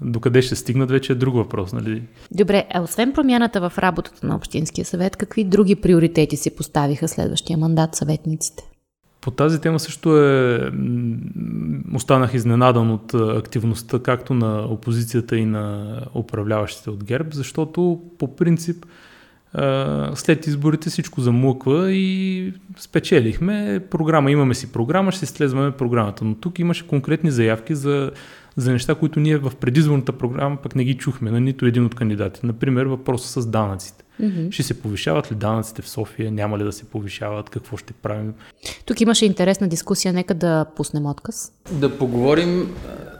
Докъде 0.00 0.42
ще 0.42 0.56
стигнат, 0.56 0.90
вече 0.90 1.12
е 1.12 1.16
друг 1.16 1.34
въпрос. 1.34 1.72
Нали? 1.72 2.02
Добре, 2.30 2.66
а 2.74 2.82
освен 2.82 3.12
промяната 3.12 3.70
в 3.70 3.78
работата 3.78 4.26
на 4.26 4.36
Общинския 4.36 4.84
съвет, 4.84 5.16
какви 5.16 5.44
други 5.44 5.76
приоритети 5.76 6.36
си 6.36 6.56
поставиха 6.56 7.08
следващия 7.08 7.58
мандат 7.58 7.94
съветниците? 7.94 8.71
По 9.22 9.30
тази 9.30 9.60
тема 9.60 9.80
също 9.80 10.18
е, 10.18 10.72
останах 11.94 12.34
изненадан 12.34 12.90
от 12.90 13.14
активността 13.14 13.98
както 13.98 14.34
на 14.34 14.60
опозицията 14.60 15.36
и 15.36 15.44
на 15.44 15.96
управляващите 16.14 16.90
от 16.90 17.04
ГЕРБ, 17.04 17.28
защото 17.32 18.00
по 18.18 18.36
принцип 18.36 18.86
след 20.14 20.46
изборите 20.46 20.90
всичко 20.90 21.20
замлъква 21.20 21.92
и 21.92 22.54
спечелихме 22.78 23.84
програма. 23.90 24.30
Имаме 24.30 24.54
си 24.54 24.72
програма, 24.72 25.12
ще 25.12 25.24
изследваме 25.24 25.70
програмата. 25.70 26.24
Но 26.24 26.34
тук 26.34 26.58
имаше 26.58 26.86
конкретни 26.86 27.30
заявки 27.30 27.74
за, 27.74 28.10
за 28.56 28.72
неща, 28.72 28.94
които 28.94 29.20
ние 29.20 29.36
в 29.36 29.52
предизборната 29.60 30.12
програма 30.12 30.56
пък 30.62 30.74
не 30.74 30.84
ги 30.84 30.94
чухме 30.94 31.30
на 31.30 31.40
нито 31.40 31.66
един 31.66 31.84
от 31.84 31.94
кандидатите. 31.94 32.46
Например, 32.46 32.86
въпроса 32.86 33.42
с 33.42 33.46
данъците. 33.46 34.01
Mm-hmm. 34.20 34.52
Ще 34.52 34.62
се 34.62 34.80
повишават 34.80 35.32
ли 35.32 35.36
данъците 35.36 35.82
в 35.82 35.88
София? 35.88 36.32
Няма 36.32 36.58
ли 36.58 36.64
да 36.64 36.72
се 36.72 36.84
повишават? 36.84 37.50
Какво 37.50 37.76
ще 37.76 37.92
правим? 37.92 38.34
Тук 38.86 39.00
имаше 39.00 39.26
интересна 39.26 39.68
дискусия. 39.68 40.12
Нека 40.12 40.34
да 40.34 40.66
пуснем 40.76 41.06
отказ. 41.06 41.52
Да 41.72 41.98
поговорим 41.98 42.74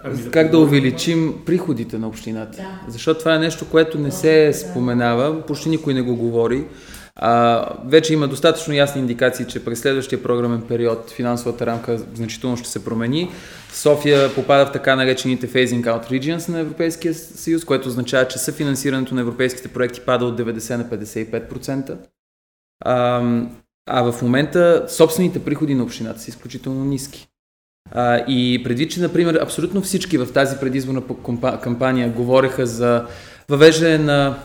ами 0.05 0.31
как 0.31 0.51
да 0.51 0.59
увеличим 0.59 1.35
приходите 1.47 1.99
на 1.99 2.09
общината. 2.09 2.57
Да. 2.57 2.81
Защото 2.89 3.19
това 3.19 3.35
е 3.35 3.39
нещо, 3.39 3.67
което 3.71 3.99
не 3.99 4.11
се 4.11 4.53
споменава, 4.53 5.47
почти 5.47 5.69
никой 5.69 5.95
не 5.95 6.03
го 6.03 6.17
говори. 6.17 6.65
А, 7.17 7.69
вече 7.85 8.13
има 8.13 8.29
достатъчно 8.29 8.75
ясни 8.75 9.01
индикации, 9.01 9.47
че 9.47 9.65
през 9.65 9.81
следващия 9.81 10.23
програмен 10.23 10.63
период 10.69 11.11
финансовата 11.11 11.67
рамка 11.67 11.99
значително 12.15 12.57
ще 12.57 12.69
се 12.69 12.85
промени. 12.85 13.31
София 13.73 14.35
попада 14.35 14.67
в 14.67 14.73
така 14.73 14.97
наречените 14.97 15.49
phasing 15.49 15.83
out 15.83 16.11
regions 16.11 16.49
на 16.49 16.59
Европейския 16.59 17.15
съюз, 17.15 17.65
което 17.65 17.89
означава, 17.89 18.29
че 18.29 18.39
съфинансирането 18.39 19.15
на 19.15 19.21
европейските 19.21 19.69
проекти 19.69 20.01
пада 20.01 20.25
от 20.25 20.41
90 20.41 20.77
на 20.77 20.85
55%. 20.85 21.97
А, 22.85 23.23
а 23.87 24.13
в 24.13 24.23
момента 24.23 24.85
собствените 24.89 25.45
приходи 25.45 25.75
на 25.75 25.83
общината 25.83 26.21
са 26.21 26.31
изключително 26.31 26.85
ниски. 26.85 27.29
А, 27.91 28.17
и 28.29 28.63
преди, 28.65 28.89
че, 28.89 29.01
например, 29.01 29.35
абсолютно 29.35 29.81
всички 29.83 30.19
в 30.19 30.33
тази 30.33 30.57
предизборна 30.57 31.03
кампания 31.63 32.11
говореха 32.11 32.67
за 32.67 33.07
въвеждане 33.49 33.99
на 33.99 34.37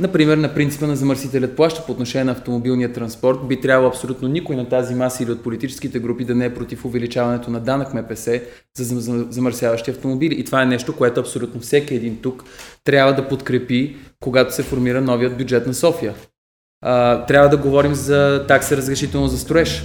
Например, 0.00 0.36
на 0.36 0.54
принципа 0.54 0.86
на 0.86 0.96
замърсителят 0.96 1.56
плаща 1.56 1.86
по 1.86 1.92
отношение 1.92 2.24
на 2.24 2.32
автомобилния 2.32 2.92
транспорт, 2.92 3.48
би 3.48 3.60
трябвало 3.60 3.88
абсолютно 3.88 4.28
никой 4.28 4.56
на 4.56 4.68
тази 4.68 4.94
маса 4.94 5.22
или 5.22 5.30
от 5.30 5.42
политическите 5.42 5.98
групи 5.98 6.24
да 6.24 6.34
не 6.34 6.44
е 6.44 6.54
против 6.54 6.84
увеличаването 6.84 7.50
на 7.50 7.60
данък 7.60 7.94
МПС 7.94 8.40
за 8.76 9.00
замърсяващи 9.30 9.90
автомобили. 9.90 10.34
И 10.40 10.44
това 10.44 10.62
е 10.62 10.66
нещо, 10.66 10.96
което 10.96 11.20
абсолютно 11.20 11.60
всеки 11.60 11.94
един 11.94 12.16
тук 12.22 12.44
трябва 12.84 13.14
да 13.14 13.28
подкрепи, 13.28 13.96
когато 14.20 14.54
се 14.54 14.62
формира 14.62 15.00
новият 15.00 15.38
бюджет 15.38 15.66
на 15.66 15.74
София. 15.74 16.14
А, 16.84 17.26
трябва 17.26 17.48
да 17.48 17.56
говорим 17.56 17.94
за 17.94 18.44
такса 18.48 18.76
разрешително 18.76 19.28
за 19.28 19.38
строеж. 19.38 19.84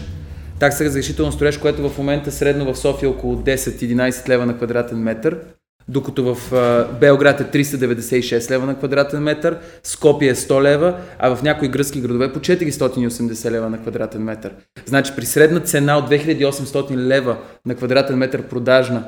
Такса 0.60 0.86
разрешително 0.86 1.32
строеж, 1.32 1.58
което 1.58 1.90
в 1.90 1.98
момента 1.98 2.32
средно 2.32 2.74
в 2.74 2.80
София 2.80 3.08
е 3.08 3.12
около 3.12 3.36
10-11 3.36 4.30
лева 4.30 4.46
на 4.46 4.58
квадратен 4.58 4.98
метър 4.98 5.40
докато 5.88 6.36
в 6.36 6.52
Белград 7.00 7.42
е 7.42 7.64
396 7.64 8.52
лева 8.52 8.66
на 8.66 8.78
квадратен 8.78 9.24
метър, 9.24 9.58
Скопия 9.84 10.32
е 10.32 10.36
100 10.36 10.62
лева, 10.62 10.98
а 11.20 11.36
в 11.36 11.44
някои 11.44 11.68
гръцки 11.68 12.02
градове 12.02 12.34
по 12.34 12.40
480 12.40 13.52
лева 13.52 13.70
на 13.70 13.82
квадратен 13.82 14.24
метър. 14.24 14.54
Значи 14.86 15.14
при 15.16 15.26
средна 15.26 15.60
цена 15.60 15.98
от 15.98 16.10
2800 16.10 16.96
лева 16.96 17.38
на 17.66 17.76
квадратен 17.76 18.18
метър 18.18 18.44
продажна, 18.44 19.04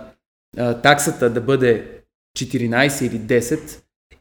таксата 0.83 1.29
да 1.29 1.41
бъде 1.41 1.87
14 2.37 3.07
или 3.07 3.19
10 3.19 3.59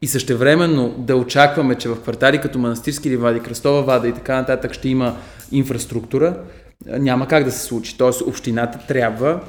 и 0.01 0.07
същевременно 0.07 0.95
да 0.97 1.15
очакваме, 1.15 1.75
че 1.75 1.89
в 1.89 2.01
квартали 2.01 2.41
като 2.41 2.59
Манастирски 2.59 3.09
ливади, 3.09 3.39
Кръстова 3.39 3.81
вада 3.81 4.07
и 4.07 4.13
така 4.13 4.35
нататък 4.35 4.73
ще 4.73 4.89
има 4.89 5.17
инфраструктура, 5.51 6.37
няма 6.85 7.27
как 7.27 7.43
да 7.43 7.51
се 7.51 7.61
случи. 7.61 7.97
Тоест 7.97 8.21
общината 8.21 8.79
трябва 8.87 9.39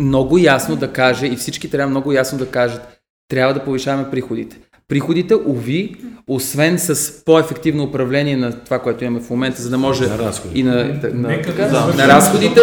много 0.00 0.38
ясно 0.38 0.76
да 0.76 0.88
каже 0.88 1.26
и 1.26 1.36
всички 1.36 1.70
трябва 1.70 1.90
много 1.90 2.12
ясно 2.12 2.38
да 2.38 2.46
кажат, 2.46 3.00
трябва 3.28 3.54
да 3.54 3.64
повишаваме 3.64 4.10
приходите. 4.10 4.58
приходите, 4.88 5.34
уви, 5.34 5.96
освен 6.28 6.78
с 6.78 7.24
по-ефективно 7.24 7.84
управление 7.84 8.36
на 8.36 8.52
това, 8.64 8.78
което 8.78 9.04
имаме 9.04 9.20
в 9.20 9.30
момента, 9.30 9.62
за 9.62 9.70
да 9.70 9.78
може 9.78 10.06
на 10.08 10.32
и 10.54 10.62
на, 10.62 11.00
на, 11.14 11.28
Нека 11.28 11.50
така, 11.50 11.64
да 11.64 11.94
на 11.96 12.08
разходите, 12.08 12.60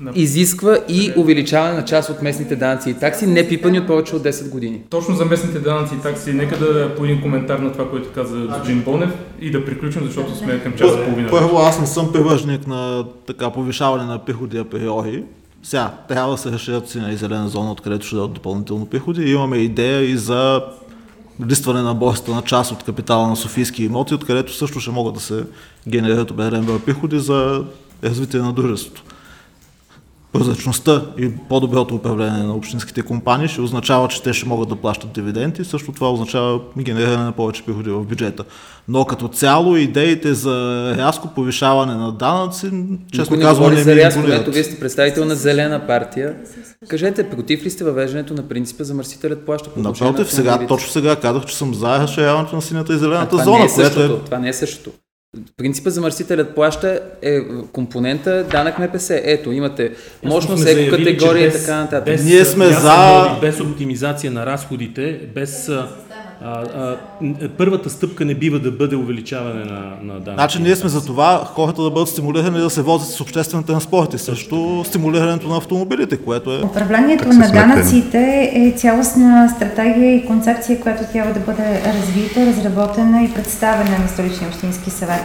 на- 0.00 0.12
изисква 0.14 0.78
и 0.88 1.12
увеличаване 1.16 1.74
на 1.74 1.84
част 1.84 2.10
от 2.10 2.22
местните 2.22 2.56
данъци 2.56 2.90
и 2.90 2.94
такси, 2.94 3.26
не 3.26 3.48
пипани 3.48 3.78
от 3.78 3.86
повече 3.86 4.16
от 4.16 4.22
10 4.22 4.50
години. 4.50 4.82
Точно 4.90 5.14
за 5.14 5.24
местните 5.24 5.58
данъци 5.58 5.94
и 5.94 6.02
такси, 6.02 6.32
нека 6.32 6.58
да 6.58 6.94
по 6.94 7.04
един 7.04 7.22
коментар 7.22 7.58
на 7.58 7.72
това, 7.72 7.90
което 7.90 8.12
каза 8.14 8.48
Джин 8.66 8.82
Бонев 8.82 9.10
и 9.40 9.50
да 9.50 9.64
приключим, 9.64 10.02
защото 10.04 10.36
сме 10.36 10.60
към 10.62 10.72
час 10.72 10.90
и 10.92 11.04
половина. 11.04 11.28
Първо, 11.30 11.58
аз 11.58 11.80
не 11.80 11.86
съм 11.86 12.12
привърженик 12.12 12.66
на 12.66 13.04
така 13.26 13.50
повишаване 13.50 14.04
на 14.04 14.24
приходи 14.24 14.58
априори. 14.58 15.24
Сега, 15.64 15.94
трябва 16.08 16.32
да 16.32 16.38
се 16.38 16.52
разширят 16.52 16.88
сина 16.88 17.12
и 17.12 17.16
зелена 17.16 17.48
зона, 17.48 17.72
откъдето 17.72 18.06
ще 18.06 18.16
дадат 18.16 18.32
допълнително 18.32 18.86
приходи. 18.86 19.30
Имаме 19.30 19.56
идея 19.56 20.00
и 20.00 20.16
за 20.16 20.62
листване 21.46 21.82
на 21.82 21.94
борста 21.94 22.34
на 22.34 22.42
част 22.42 22.72
от 22.72 22.82
капитала 22.82 23.28
на 23.28 23.36
Софийски 23.36 23.84
имоти, 23.84 24.14
откъдето 24.14 24.52
също 24.52 24.80
ще 24.80 24.90
могат 24.90 25.14
да 25.14 25.20
се 25.20 25.44
генерират 25.88 26.30
определен 26.30 26.80
приходи 26.86 27.18
за 27.18 27.64
развитие 28.04 28.40
на 28.40 28.52
дружеството. 28.52 29.02
Прозрачността 30.34 31.02
и 31.18 31.30
по-доброто 31.48 31.94
управление 31.94 32.42
на 32.42 32.54
общинските 32.54 33.02
компании 33.02 33.48
ще 33.48 33.60
означава, 33.60 34.08
че 34.08 34.22
те 34.22 34.32
ще 34.32 34.48
могат 34.48 34.68
да 34.68 34.76
плащат 34.76 35.12
дивиденти, 35.12 35.64
също 35.64 35.92
това 35.92 36.12
означава 36.12 36.60
генериране 36.78 37.24
на 37.24 37.32
повече 37.32 37.64
приходи 37.64 37.90
в 37.90 38.04
бюджета. 38.04 38.44
Но 38.88 39.04
като 39.04 39.28
цяло 39.28 39.76
идеите 39.76 40.34
за 40.34 40.54
рязко 40.98 41.28
повишаване 41.34 41.94
на 41.94 42.12
данъци, 42.12 42.70
честно 43.12 43.36
не 43.36 43.42
казвам, 43.42 43.74
не 43.74 43.82
за 43.82 43.90
ми 43.90 43.96
рязко, 43.96 44.20
ето 44.28 44.50
вие 44.50 44.64
сте 44.64 44.80
представител 44.80 45.24
на 45.24 45.34
зелена 45.34 45.86
партия. 45.86 46.34
Кажете, 46.88 47.30
против 47.30 47.64
ли 47.64 47.70
сте 47.70 47.84
въвеждането 47.84 48.34
на 48.34 48.48
принципа 48.48 48.84
замърсителят 48.84 49.46
плаща 49.46 49.70
по 49.70 49.80
Напротив, 49.80 50.32
сега, 50.32 50.66
точно 50.66 50.90
сега 50.90 51.16
казах, 51.16 51.44
че 51.44 51.56
съм 51.56 51.74
за 51.74 51.98
разширяването 51.98 52.56
на 52.56 52.62
синята 52.62 52.92
и 52.92 52.96
А 52.96 52.98
зелената 52.98 53.30
това 53.30 53.44
зона, 53.44 53.58
не 53.58 53.64
е 53.64 53.68
което 53.68 53.94
същото. 53.94 54.14
е 54.14 54.24
Това 54.24 54.38
не 54.38 54.48
е 54.48 54.52
същото. 54.52 54.90
Принципа 55.56 55.90
замърсителят 55.90 56.54
плаща 56.54 57.00
е 57.22 57.38
компонента 57.72 58.44
данък 58.44 58.78
МПС. 58.78 59.20
Ето, 59.24 59.52
имате 59.52 59.92
мощност, 60.24 60.66
еко 60.66 60.96
категория 60.96 61.48
и 61.48 61.52
така 61.52 61.76
нататък. 61.76 62.04
Без, 62.06 62.24
Ние 62.24 62.44
сме 62.44 62.66
за- 62.66 63.38
Без 63.40 63.60
оптимизация 63.60 64.32
на 64.32 64.46
разходите, 64.46 65.20
без... 65.34 65.70
А, 66.42 66.50
а, 66.50 66.96
н- 67.22 67.48
първата 67.48 67.90
стъпка 67.90 68.24
не 68.24 68.34
бива 68.34 68.58
да 68.58 68.70
бъде 68.70 68.96
увеличаване 68.96 69.64
на, 69.64 69.80
на 70.02 70.20
данъци. 70.20 70.34
Значи 70.34 70.62
ние 70.62 70.76
сме 70.76 70.88
за 70.88 71.06
това 71.06 71.44
хората 71.44 71.82
да 71.82 71.90
бъдат 71.90 72.08
стимулирани 72.08 72.58
да 72.58 72.70
се 72.70 72.82
возят 72.82 73.08
с 73.08 73.20
обществен 73.20 73.62
транспорт 73.62 74.14
и 74.14 74.18
също 74.18 74.84
стимулирането 74.86 75.48
на 75.48 75.56
автомобилите, 75.56 76.16
което 76.16 76.52
е... 76.52 76.62
Управлението 76.62 77.28
на 77.28 77.50
данъците 77.50 78.50
е 78.54 78.72
цялостна 78.76 79.52
стратегия 79.56 80.14
и 80.14 80.26
концепция, 80.26 80.80
която 80.80 81.02
трябва 81.12 81.32
да 81.34 81.40
бъде 81.40 81.82
развита, 81.86 82.46
разработена 82.46 83.22
и 83.22 83.34
представена 83.34 83.98
на 83.98 84.08
столичния 84.08 84.48
общински 84.48 84.90
съвет. 84.90 85.22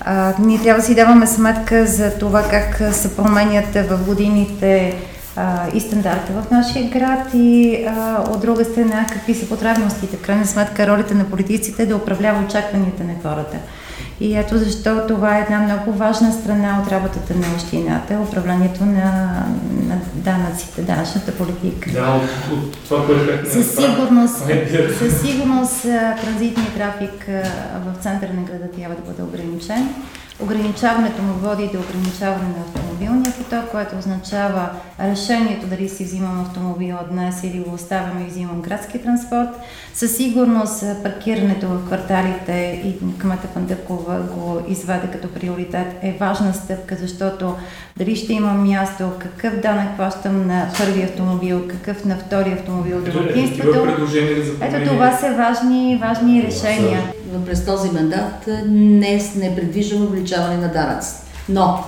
А, 0.00 0.32
ние 0.40 0.62
трябва 0.62 0.80
да 0.80 0.86
си 0.86 0.94
даваме 0.94 1.26
сметка 1.26 1.86
за 1.86 2.18
това 2.18 2.42
как 2.42 2.94
се 2.94 3.16
променят 3.16 3.74
в 3.74 4.04
годините 4.06 4.94
а, 5.38 5.66
и 5.74 5.80
стандарта 5.80 6.32
в 6.32 6.50
нашия 6.50 6.90
град 6.90 7.34
и 7.34 7.84
а, 7.86 8.24
от 8.30 8.40
друга 8.40 8.64
страна 8.64 9.06
какви 9.12 9.34
са 9.34 9.48
потребностите. 9.48 10.16
В 10.16 10.22
крайна 10.22 10.46
сметка 10.46 10.86
ролята 10.86 11.14
на 11.14 11.24
политиците 11.24 11.82
е 11.82 11.86
да 11.86 11.96
управлява 11.96 12.44
очакванията 12.44 13.04
на 13.04 13.14
хората. 13.22 13.56
И 14.20 14.36
ето 14.36 14.58
защо 14.58 15.06
това 15.08 15.38
е 15.38 15.40
една 15.40 15.58
много 15.58 15.92
важна 15.92 16.32
страна 16.32 16.82
от 16.82 16.92
работата 16.92 17.34
на 17.34 17.46
общината, 17.54 18.14
управлението 18.28 18.84
на, 18.84 19.44
на 19.86 19.98
данъците, 20.14 20.82
данъчната 20.82 21.32
политика. 21.32 21.90
Да, 21.90 22.10
от, 22.10 22.58
от 22.58 22.84
това, 22.88 23.06
което 23.06 23.24
бяхме 23.26 23.50
Със 23.50 23.74
сигурност, 23.74 24.36
със 24.98 25.20
сигурност 25.20 25.82
транзитният 26.22 26.74
трафик 26.74 27.26
в 27.86 28.02
центъра 28.02 28.30
на 28.34 28.42
града 28.42 28.70
трябва 28.76 28.94
да 28.94 29.02
бъде 29.02 29.22
ограничен. 29.22 29.88
Ограничаването 30.42 31.22
му 31.22 31.32
води 31.32 31.70
до 31.72 31.78
ограничаване 31.80 32.48
на 32.48 32.60
автомобилния 32.66 33.32
поток, 33.32 33.70
което 33.70 33.98
означава 33.98 34.68
решението 35.00 35.66
дали 35.66 35.88
си 35.88 36.04
взимам 36.04 36.40
автомобила 36.40 37.04
днес 37.10 37.44
или 37.44 37.58
го 37.58 37.74
оставям 37.74 38.22
и 38.22 38.30
взимам 38.30 38.60
градски 38.60 39.02
транспорт. 39.02 39.48
Със 39.94 40.16
сигурност 40.16 40.84
паркирането 41.02 41.68
в 41.68 41.86
кварталите 41.86 42.82
и 42.84 43.18
кмета 43.18 43.48
Пандъкова 43.54 44.18
го 44.18 44.60
изведе 44.68 45.06
като 45.12 45.28
приоритет 45.28 45.86
е 46.02 46.16
важна 46.20 46.54
стъпка, 46.54 46.96
защото 47.00 47.54
дали 47.96 48.16
ще 48.16 48.32
имам 48.32 48.68
място, 48.68 49.10
какъв 49.18 49.60
данък 49.60 49.96
плащам 49.96 50.46
на 50.46 50.68
първи 50.78 51.02
автомобил, 51.02 51.68
какъв 51.68 52.04
на 52.04 52.16
втори 52.16 52.52
автомобил, 52.52 53.00
домакинството. 53.00 53.86
Ето 54.60 54.90
това 54.90 55.12
са 55.12 55.34
важни, 55.34 55.98
важни 56.02 56.42
решения. 56.42 57.02
През 57.46 57.64
този 57.64 57.90
мандат 57.90 58.46
не, 58.66 59.30
не 59.36 59.56
предвиждаме 59.56 60.06
увеличаване 60.06 60.56
на 60.56 60.68
данъци. 60.68 61.10
Но, 61.48 61.84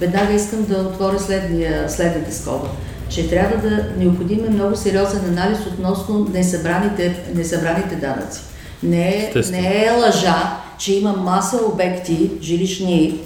веднага 0.00 0.32
искам 0.32 0.64
да 0.64 0.76
отворя 0.76 1.18
следния, 1.18 1.88
следната 1.90 2.34
скоба, 2.34 2.68
че 3.08 3.30
трябва 3.30 3.68
да 3.68 3.84
необходим 3.98 4.44
е 4.44 4.50
много 4.50 4.76
сериозен 4.76 5.24
анализ 5.24 5.58
относно 5.66 6.28
несъбраните, 6.32 7.24
несъбраните 7.34 7.96
данъци. 7.96 8.40
Не 8.82 9.08
е, 9.08 9.32
не 9.50 9.84
е 9.84 9.90
лъжа, 9.90 10.60
че 10.78 10.94
има 10.94 11.12
маса 11.12 11.58
обекти, 11.72 12.30
жилищни, 12.40 13.20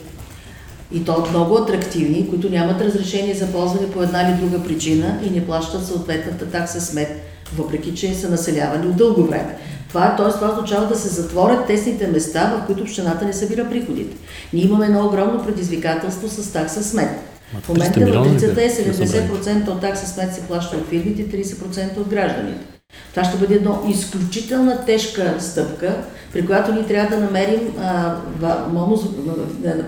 и 0.93 1.05
то 1.05 1.27
много 1.31 1.57
атрактивни, 1.57 2.29
които 2.29 2.51
нямат 2.51 2.81
разрешение 2.81 3.35
за 3.35 3.53
ползване 3.53 3.91
по 3.91 4.03
една 4.03 4.23
или 4.23 4.37
друга 4.37 4.65
причина 4.65 5.19
и 5.27 5.31
не 5.31 5.47
плащат 5.47 5.87
съответната 5.87 6.47
такса 6.47 6.81
смет, 6.81 7.23
въпреки 7.57 7.95
че 7.95 8.15
са 8.15 8.31
населявани 8.31 8.87
от 8.87 8.97
дълго 8.97 9.23
време. 9.23 9.59
Това, 9.97 10.17
т.е. 10.17 10.33
това 10.33 10.49
означава 10.53 10.87
да 10.87 10.97
се 10.97 11.09
затворят 11.09 11.67
тесните 11.67 12.07
места, 12.07 12.55
в 12.57 12.67
които 12.67 12.83
общината 12.83 13.25
не 13.25 13.33
събира 13.33 13.69
приходите. 13.71 14.17
Ние 14.53 14.65
имаме 14.65 14.87
едно 14.87 15.07
огромно 15.07 15.45
предизвикателство 15.45 16.29
с 16.29 16.53
такса 16.53 16.85
смет. 16.85 17.09
В 17.63 17.69
момента 17.69 18.01
300 18.01 18.05
милиона 18.05 18.27
ли 18.27 18.33
матрицата 18.33 18.63
е 18.63 18.67
бе? 18.67 18.71
70% 18.71 19.69
от 19.69 19.81
такса 19.81 20.07
смет 20.07 20.35
се 20.35 20.41
плаща 20.41 20.77
от 20.77 20.89
фирмите, 20.89 21.39
30% 21.45 21.99
от 21.99 22.09
гражданите. 22.09 22.61
Това 23.11 23.25
ще 23.25 23.37
бъде 23.39 23.55
едно 23.55 23.83
изключителна 23.89 24.85
тежка 24.85 25.35
стъпка, 25.39 25.97
при 26.33 26.47
която 26.47 26.73
ние 26.75 26.87
трябва 26.87 27.17
да 27.17 27.25
намерим 27.25 27.61
а, 27.81 28.15
ва- 28.41 28.65
монос, 28.73 29.01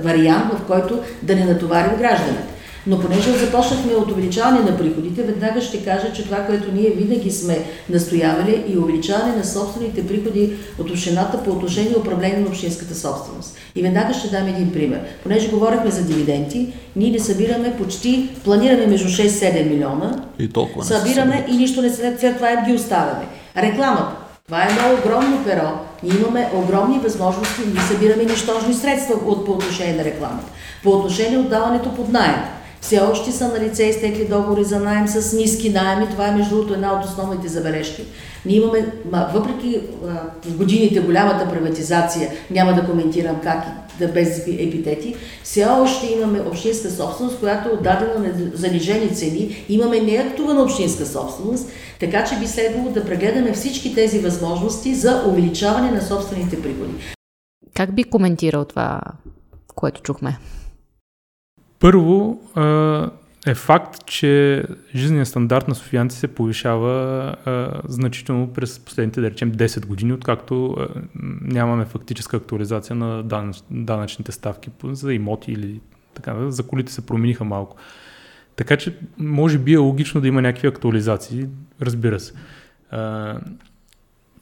вариант, 0.02 0.52
в 0.52 0.66
който 0.66 0.98
да 1.22 1.36
не 1.36 1.44
натоварим 1.44 1.98
гражданите. 1.98 2.42
Но 2.88 3.00
понеже 3.00 3.32
започнахме 3.32 3.92
от 3.92 4.10
увеличаване 4.10 4.60
на 4.70 4.78
приходите, 4.78 5.22
веднага 5.22 5.60
ще 5.60 5.84
кажа, 5.84 6.12
че 6.12 6.24
това, 6.24 6.36
което 6.36 6.72
ние 6.72 6.90
винаги 6.90 7.30
сме 7.30 7.58
настоявали 7.90 8.64
и 8.68 8.78
увеличаване 8.78 9.36
на 9.36 9.44
собствените 9.44 10.06
приходи 10.06 10.52
от 10.78 10.90
общината 10.90 11.42
по 11.44 11.50
отношение 11.50 11.96
управление 11.96 12.40
на 12.40 12.48
общинската 12.48 12.94
собственост. 12.94 13.56
И 13.74 13.82
веднага 13.82 14.14
ще 14.14 14.28
дам 14.28 14.48
един 14.48 14.72
пример. 14.72 15.00
Понеже 15.22 15.48
говорихме 15.48 15.90
за 15.90 16.04
дивиденти, 16.04 16.72
ние 16.96 17.10
не 17.10 17.18
събираме 17.18 17.76
почти, 17.76 18.28
планираме 18.44 18.86
между 18.86 19.08
6-7 19.08 19.68
милиона, 19.68 20.24
И 20.38 20.48
толкова 20.48 20.84
събираме 20.84 21.46
и 21.48 21.56
нищо 21.56 21.82
не 21.82 21.90
след, 21.90 22.20
след 22.20 22.36
това 22.36 22.64
ги 22.66 22.72
оставяме. 22.72 23.26
Рекламата. 23.56 24.16
Това 24.46 24.62
е 24.62 24.68
едно 24.70 24.98
огромно 24.98 25.44
перо. 25.44 25.70
Ние 26.02 26.12
имаме 26.20 26.50
огромни 26.54 26.98
възможности, 26.98 27.60
ние 27.74 27.82
събираме 27.82 28.24
нищожни 28.24 28.74
средства 28.74 29.14
от, 29.26 29.46
по 29.46 29.52
отношение 29.52 29.94
на 29.94 30.04
рекламата. 30.04 30.46
По 30.82 30.90
отношение 30.90 31.38
отдаването 31.38 31.94
под 31.94 32.12
найем. 32.12 32.57
Все 32.80 33.00
още 33.00 33.32
са 33.32 33.48
на 33.48 33.60
лице 33.60 33.84
изтекли 33.84 34.28
договори 34.28 34.64
за 34.64 34.80
найем 34.80 35.08
с 35.08 35.36
ниски 35.36 35.70
найеми. 35.70 36.10
Това 36.10 36.28
е 36.28 36.34
между 36.34 36.54
другото 36.54 36.74
една 36.74 36.92
от 36.92 37.04
основните 37.04 37.48
забележки. 37.48 38.04
Ние 38.46 38.56
имаме, 38.56 38.92
ма, 39.12 39.30
въпреки 39.34 39.80
в 40.44 40.56
годините 40.56 41.00
голямата 41.00 41.50
приватизация, 41.50 42.30
няма 42.50 42.74
да 42.74 42.86
коментирам 42.86 43.40
как 43.42 43.64
да 43.98 44.08
без 44.08 44.38
епитети, 44.48 45.14
все 45.42 45.64
още 45.64 46.06
имаме 46.06 46.40
общинска 46.40 46.90
собственост, 46.90 47.38
която 47.40 47.68
е 47.68 47.72
отдадена 47.72 48.18
на 48.18 48.50
занижени 48.54 49.14
цени. 49.14 49.64
Имаме 49.68 50.00
неактувана 50.00 50.62
общинска 50.62 51.06
собственост, 51.06 51.68
така 52.00 52.24
че 52.24 52.38
би 52.38 52.46
следвало 52.46 52.90
да 52.90 53.04
прегледаме 53.04 53.52
всички 53.52 53.94
тези 53.94 54.18
възможности 54.18 54.94
за 54.94 55.24
увеличаване 55.28 55.90
на 55.90 56.02
собствените 56.02 56.62
приходи. 56.62 56.92
Как 57.74 57.94
би 57.94 58.04
коментирал 58.04 58.64
това, 58.64 59.00
което 59.74 60.00
чухме? 60.02 60.38
Първо 61.80 62.40
е 63.46 63.54
факт, 63.54 64.06
че 64.06 64.64
жизненият 64.94 65.28
стандарт 65.28 65.68
на 65.68 65.74
софиянци 65.74 66.18
се 66.18 66.28
повишава 66.28 67.34
значително 67.88 68.52
през 68.52 68.78
последните, 68.78 69.20
да 69.20 69.30
речем, 69.30 69.52
10 69.52 69.86
години, 69.86 70.12
откакто 70.12 70.76
нямаме 71.40 71.84
фактическа 71.84 72.36
актуализация 72.36 72.96
на 72.96 73.22
данъч, 73.22 73.62
данъчните 73.70 74.32
ставки 74.32 74.70
за 74.84 75.14
имоти 75.14 75.52
или 75.52 75.80
така, 76.14 76.50
за 76.50 76.66
колите 76.66 76.92
се 76.92 77.06
промениха 77.06 77.44
малко. 77.44 77.76
Така 78.56 78.76
че, 78.76 78.96
може 79.18 79.58
би 79.58 79.74
е 79.74 79.78
логично 79.78 80.20
да 80.20 80.28
има 80.28 80.42
някакви 80.42 80.68
актуализации, 80.68 81.46
разбира 81.82 82.20
се. 82.20 82.32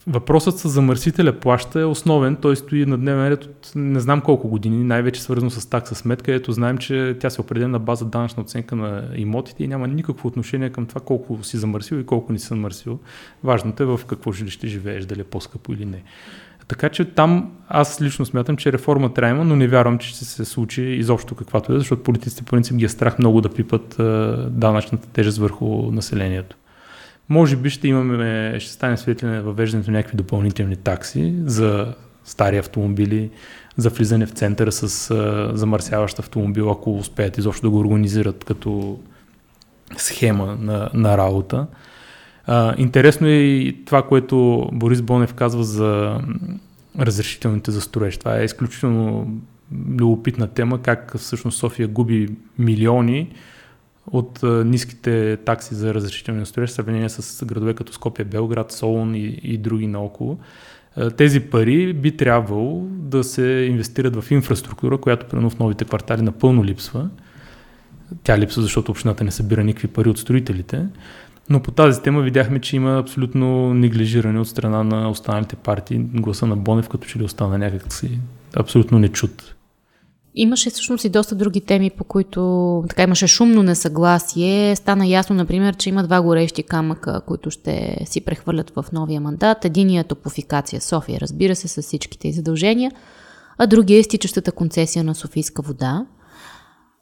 Въпросът 0.06 0.58
с 0.58 0.68
замърсителя 0.68 1.32
плаща 1.32 1.80
е 1.80 1.84
основен. 1.84 2.36
Той 2.36 2.56
стои 2.56 2.86
на 2.86 2.98
дневен 2.98 3.28
ред 3.28 3.44
от 3.44 3.72
не 3.74 4.00
знам 4.00 4.20
колко 4.20 4.48
години, 4.48 4.84
най-вече 4.84 5.22
свързано 5.22 5.50
с 5.50 5.70
такса 5.70 5.94
сметка, 5.94 6.34
ето 6.34 6.52
знаем, 6.52 6.78
че 6.78 7.16
тя 7.20 7.30
се 7.30 7.40
определя 7.40 7.68
на 7.68 7.78
база 7.78 8.04
данъчна 8.04 8.42
оценка 8.42 8.76
на 8.76 9.04
имотите 9.16 9.64
и 9.64 9.68
няма 9.68 9.88
никакво 9.88 10.28
отношение 10.28 10.70
към 10.70 10.86
това 10.86 11.00
колко 11.00 11.44
си 11.44 11.56
замърсил 11.56 11.96
и 11.96 12.06
колко 12.06 12.32
не 12.32 12.38
си 12.38 12.46
замърсил. 12.46 12.98
Важното 13.44 13.82
е 13.82 13.86
в 13.86 14.00
какво 14.06 14.32
жилище 14.32 14.66
живееш, 14.66 15.04
дали 15.04 15.20
е 15.20 15.24
по-скъпо 15.24 15.72
или 15.72 15.84
не. 15.84 16.02
Така 16.68 16.88
че 16.88 17.04
там 17.04 17.52
аз 17.68 18.02
лично 18.02 18.26
смятам, 18.26 18.56
че 18.56 18.72
реформа 18.72 19.14
трябва, 19.14 19.44
но 19.44 19.56
не 19.56 19.68
вярвам, 19.68 19.98
че 19.98 20.08
ще 20.08 20.24
се 20.24 20.44
случи 20.44 20.82
изобщо 20.82 21.34
каквато 21.34 21.72
е, 21.74 21.78
защото 21.78 22.02
политиците 22.02 22.42
по 22.42 22.50
принцип 22.50 22.76
ги 22.76 22.84
е 22.84 22.88
страх 22.88 23.18
много 23.18 23.40
да 23.40 23.48
пипат 23.48 23.96
данъчната 24.50 25.08
тежест 25.08 25.38
върху 25.38 25.66
населението. 25.92 26.56
Може 27.28 27.56
би 27.56 27.70
ще 27.70 27.88
имаме, 27.88 28.56
ще 28.60 28.72
стане 28.72 28.96
свидетели 28.96 29.30
на 29.30 29.42
въвеждането 29.42 29.90
на 29.90 29.96
някакви 29.96 30.16
допълнителни 30.16 30.76
такси 30.76 31.34
за 31.44 31.94
стари 32.24 32.58
автомобили, 32.58 33.30
за 33.76 33.90
влизане 33.90 34.26
в 34.26 34.30
центъра 34.30 34.72
с 34.72 35.10
а, 35.10 35.50
замърсяващ 35.54 36.18
автомобил, 36.18 36.70
ако 36.70 36.98
успеят 36.98 37.38
изобщо 37.38 37.66
да 37.66 37.70
го 37.70 37.78
организират 37.78 38.44
като 38.44 38.98
схема 39.96 40.58
на, 40.60 40.90
на 40.94 41.18
работа. 41.18 41.66
А, 42.46 42.74
интересно 42.78 43.26
е 43.26 43.30
и 43.30 43.84
това, 43.84 44.02
което 44.02 44.68
Борис 44.72 45.02
Бонев 45.02 45.34
казва 45.34 45.64
за 45.64 46.20
разрешителните 46.98 47.70
за 47.70 47.80
строеж. 47.80 48.18
Това 48.18 48.40
е 48.40 48.44
изключително 48.44 49.34
любопитна 49.98 50.46
тема, 50.46 50.82
как 50.82 51.16
всъщност 51.18 51.58
София 51.58 51.88
губи 51.88 52.28
милиони 52.58 53.32
от 54.12 54.42
а, 54.42 54.64
ниските 54.64 55.36
такси 55.36 55.74
за 55.74 55.94
разрешителни 55.94 56.40
на 56.40 56.46
строеж 56.46 56.70
в 56.70 56.72
сравнение 56.72 57.08
с 57.08 57.44
градове 57.44 57.74
като 57.74 57.92
Скопия, 57.92 58.24
Белград, 58.24 58.72
Солун 58.72 59.14
и, 59.14 59.40
и 59.42 59.58
други 59.58 59.86
наоколо. 59.86 60.38
А, 60.96 61.10
тези 61.10 61.40
пари 61.40 61.92
би 61.92 62.16
трябвало 62.16 62.86
да 62.90 63.24
се 63.24 63.46
инвестират 63.70 64.16
в 64.16 64.30
инфраструктура, 64.30 64.98
която 64.98 65.26
примерно 65.26 65.50
в 65.50 65.58
новите 65.58 65.84
квартали 65.84 66.22
напълно 66.22 66.64
липсва. 66.64 67.08
Тя 68.22 68.38
липсва, 68.38 68.62
защото 68.62 68.90
общината 68.90 69.24
не 69.24 69.30
събира 69.30 69.64
никакви 69.64 69.88
пари 69.88 70.08
от 70.08 70.18
строителите. 70.18 70.86
Но 71.50 71.60
по 71.60 71.70
тази 71.70 72.02
тема 72.02 72.22
видяхме, 72.22 72.60
че 72.60 72.76
има 72.76 72.98
абсолютно 72.98 73.74
неглижиране 73.74 74.40
от 74.40 74.48
страна 74.48 74.82
на 74.82 75.10
останалите 75.10 75.56
партии. 75.56 75.98
Гласа 75.98 76.46
на 76.46 76.56
Бонев 76.56 76.88
като 76.88 77.06
че 77.08 77.18
ли 77.18 77.24
остана 77.24 77.58
някакси 77.58 78.18
абсолютно 78.56 78.98
нечут. 78.98 79.55
Имаше 80.38 80.70
всъщност 80.70 81.04
и 81.04 81.08
доста 81.08 81.34
други 81.34 81.60
теми, 81.60 81.90
по 81.90 82.04
които 82.04 82.84
така 82.88 83.02
имаше 83.02 83.26
шумно 83.26 83.62
несъгласие. 83.62 84.76
Стана 84.76 85.06
ясно, 85.06 85.36
например, 85.36 85.76
че 85.76 85.88
има 85.88 86.04
два 86.04 86.22
горещи 86.22 86.62
камъка, 86.62 87.20
които 87.26 87.50
ще 87.50 87.98
си 88.04 88.20
прехвърлят 88.20 88.70
в 88.70 88.84
новия 88.92 89.20
мандат. 89.20 89.64
Единият 89.64 90.06
е 90.06 90.08
топофикация 90.08 90.80
София, 90.80 91.20
разбира 91.20 91.56
се, 91.56 91.68
с 91.68 91.82
всичките 91.82 92.28
и 92.28 92.32
задължения, 92.32 92.92
а 93.58 93.66
другия 93.66 93.98
е 93.98 94.02
стичащата 94.02 94.52
концесия 94.52 95.04
на 95.04 95.14
Софийска 95.14 95.62
вода. 95.62 96.06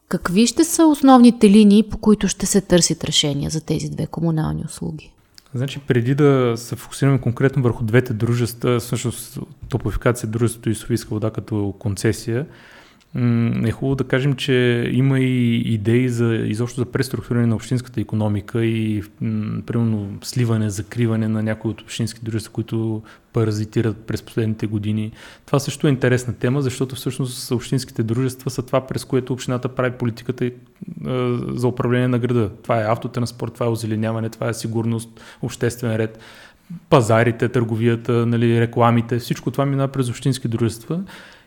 Какви 0.08 0.46
ще 0.46 0.64
са 0.64 0.86
основните 0.86 1.50
линии, 1.50 1.82
по 1.82 1.98
които 1.98 2.28
ще 2.28 2.46
се 2.46 2.60
търсят 2.60 3.04
решения 3.04 3.50
за 3.50 3.60
тези 3.60 3.90
две 3.90 4.06
комунални 4.06 4.62
услуги? 4.66 5.12
Значи, 5.54 5.78
преди 5.78 6.14
да 6.14 6.52
се 6.56 6.76
фокусираме 6.76 7.20
конкретно 7.20 7.62
върху 7.62 7.84
двете 7.84 8.12
дружества, 8.12 8.80
всъщност 8.80 9.38
топофикация 9.68 10.28
дружеството 10.28 10.70
и 10.70 10.74
Софийска 10.74 11.14
вода 11.14 11.30
като 11.30 11.74
концесия, 11.78 12.46
е 13.64 13.70
хубаво 13.70 13.94
да 13.94 14.04
кажем, 14.04 14.34
че 14.34 14.88
има 14.92 15.20
и 15.20 15.56
идеи 15.56 16.08
за 16.08 16.34
изобщо 16.34 16.80
за 16.80 16.86
преструктуриране 16.86 17.46
на 17.46 17.54
общинската 17.54 18.00
економика 18.00 18.64
и 18.64 19.02
примерно 19.66 20.08
сливане, 20.22 20.70
закриване 20.70 21.28
на 21.28 21.42
някои 21.42 21.70
от 21.70 21.80
общински 21.80 22.20
дружества, 22.22 22.52
които 22.52 23.02
паразитират 23.32 23.96
през 23.96 24.22
последните 24.22 24.66
години. 24.66 25.12
Това 25.46 25.58
също 25.58 25.86
е 25.86 25.90
интересна 25.90 26.34
тема, 26.34 26.62
защото 26.62 26.94
всъщност 26.94 27.50
общинските 27.50 28.02
дружества 28.02 28.50
са 28.50 28.62
това, 28.62 28.86
през 28.86 29.04
което 29.04 29.32
общината 29.32 29.68
прави 29.68 29.90
политиката 29.90 30.50
за 31.48 31.68
управление 31.68 32.08
на 32.08 32.18
града. 32.18 32.50
Това 32.62 32.80
е 32.80 32.92
автотранспорт, 32.92 33.54
това 33.54 33.66
е 33.66 33.68
озеленяване, 33.68 34.28
това 34.28 34.48
е 34.48 34.54
сигурност, 34.54 35.20
обществен 35.42 35.96
ред 35.96 36.18
пазарите, 36.90 37.48
търговията, 37.48 38.26
нали, 38.26 38.60
рекламите, 38.60 39.18
всичко 39.18 39.50
това 39.50 39.66
минава 39.66 39.88
през 39.88 40.10
общински 40.10 40.48
дружества 40.48 41.00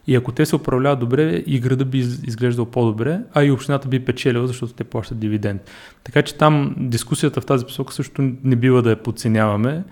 и 0.07 0.15
ако 0.15 0.31
те 0.31 0.45
се 0.45 0.55
управляват 0.55 0.99
добре, 0.99 1.43
и 1.47 1.59
града 1.59 1.85
би 1.85 1.97
изглеждал 1.97 2.65
по-добре, 2.65 3.19
а 3.33 3.43
и 3.43 3.51
общината 3.51 3.87
би 3.87 4.05
печелила, 4.05 4.47
защото 4.47 4.73
те 4.73 4.83
плащат 4.83 5.19
дивиденд. 5.19 5.61
Така 6.03 6.21
че 6.21 6.35
там 6.35 6.75
дискусията 6.77 7.41
в 7.41 7.45
тази 7.45 7.65
посока 7.65 7.93
също 7.93 8.31
не 8.43 8.55
бива 8.55 8.81
да 8.81 8.89
я 8.89 9.03
подценяваме. 9.03 9.83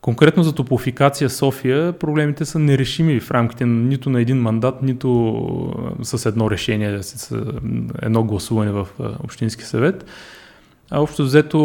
Конкретно 0.00 0.42
за 0.42 0.54
топофикация 0.54 1.30
София, 1.30 1.92
проблемите 1.92 2.44
са 2.44 2.58
нерешими 2.58 3.20
в 3.20 3.30
рамките 3.30 3.66
нито 3.66 4.10
на 4.10 4.20
един 4.20 4.40
мандат, 4.40 4.82
нито 4.82 5.94
с 6.02 6.26
едно 6.26 6.50
решение, 6.50 7.02
с 7.02 7.36
едно 8.02 8.24
гласуване 8.24 8.70
в 8.70 8.88
Общински 9.24 9.64
съвет. 9.64 10.06
А 10.90 11.00
общо 11.00 11.22
взето 11.22 11.58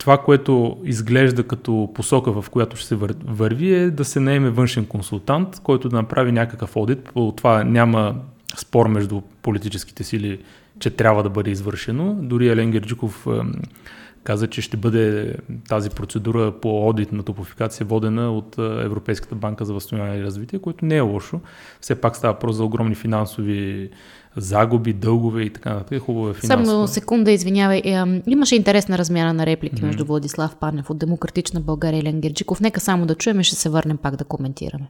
това, 0.00 0.18
което 0.18 0.76
изглежда 0.84 1.42
като 1.42 1.90
посока, 1.94 2.42
в 2.42 2.50
която 2.50 2.76
ще 2.76 2.88
се 2.88 2.96
върви, 3.24 3.74
е 3.74 3.90
да 3.90 4.04
се 4.04 4.20
наеме 4.20 4.50
външен 4.50 4.86
консултант, 4.86 5.60
който 5.62 5.88
да 5.88 5.96
направи 5.96 6.32
някакъв 6.32 6.76
одит. 6.76 7.10
По 7.14 7.32
това 7.36 7.64
няма 7.64 8.14
спор 8.56 8.88
между 8.88 9.20
политическите 9.42 10.04
сили, 10.04 10.38
че 10.78 10.90
трябва 10.90 11.22
да 11.22 11.30
бъде 11.30 11.50
извършено. 11.50 12.14
Дори 12.14 12.48
Елен 12.48 12.70
Герджиков 12.70 13.26
каза, 14.24 14.46
че 14.46 14.62
ще 14.62 14.76
бъде 14.76 15.34
тази 15.68 15.90
процедура 15.90 16.52
по 16.52 16.88
одит 16.88 17.12
на 17.12 17.22
топофикация 17.22 17.86
водена 17.86 18.32
от 18.32 18.58
Европейската 18.58 19.34
банка 19.34 19.64
за 19.64 19.74
възстановяване 19.74 20.20
и 20.20 20.24
развитие, 20.24 20.58
което 20.58 20.84
не 20.84 20.96
е 20.96 21.00
лошо. 21.00 21.40
Все 21.80 22.00
пак 22.00 22.16
става 22.16 22.38
просто 22.38 22.56
за 22.56 22.64
огромни 22.64 22.94
финансови 22.94 23.90
загуби, 24.36 24.92
дългове 24.92 25.42
и 25.42 25.52
така 25.52 25.74
нататък. 25.74 26.02
Хубаво 26.02 26.30
е 26.30 26.34
финансово. 26.34 26.66
Само 26.66 26.88
секунда, 26.88 27.32
извинявай. 27.32 27.82
Имаше 28.26 28.56
интересна 28.56 28.98
размяна 28.98 29.34
на 29.34 29.46
реплики 29.46 29.76
mm-hmm. 29.76 29.86
между 29.86 30.04
Владислав 30.04 30.56
Панев 30.56 30.90
от 30.90 30.98
Демократична 30.98 31.60
България 31.60 31.98
и 32.00 32.02
Лен 32.02 32.20
Герджиков. 32.20 32.60
Нека 32.60 32.80
само 32.80 33.06
да 33.06 33.14
чуем 33.14 33.40
и 33.40 33.44
ще 33.44 33.56
се 33.56 33.68
върнем 33.68 33.96
пак 33.96 34.16
да 34.16 34.24
коментираме. 34.24 34.88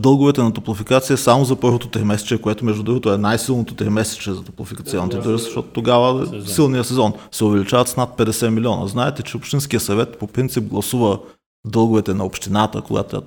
Дълговете 0.00 0.42
на 0.42 0.52
топлофикация 0.52 1.16
само 1.16 1.44
за 1.44 1.56
първото 1.56 1.88
тримесечие, 1.88 2.38
което 2.38 2.64
между 2.64 2.82
другото 2.82 3.12
е 3.12 3.18
най-силното 3.18 3.74
тримесечие 3.74 4.32
за 4.32 4.44
топлофикационните 4.44 5.16
дружества, 5.16 5.38
защото 5.38 5.68
тогава 5.68 6.26
сезон. 6.26 6.46
силният 6.46 6.86
сезон 6.86 7.12
се 7.32 7.44
увеличават 7.44 7.88
с 7.88 7.96
над 7.96 8.18
50 8.18 8.48
милиона. 8.48 8.86
Знаете, 8.86 9.22
че 9.22 9.36
Общинския 9.36 9.80
съвет 9.80 10.18
по 10.18 10.26
принцип 10.26 10.64
гласува 10.64 11.18
дълговете 11.66 12.14
на 12.14 12.24
общината, 12.24 12.82
когато 12.82 13.22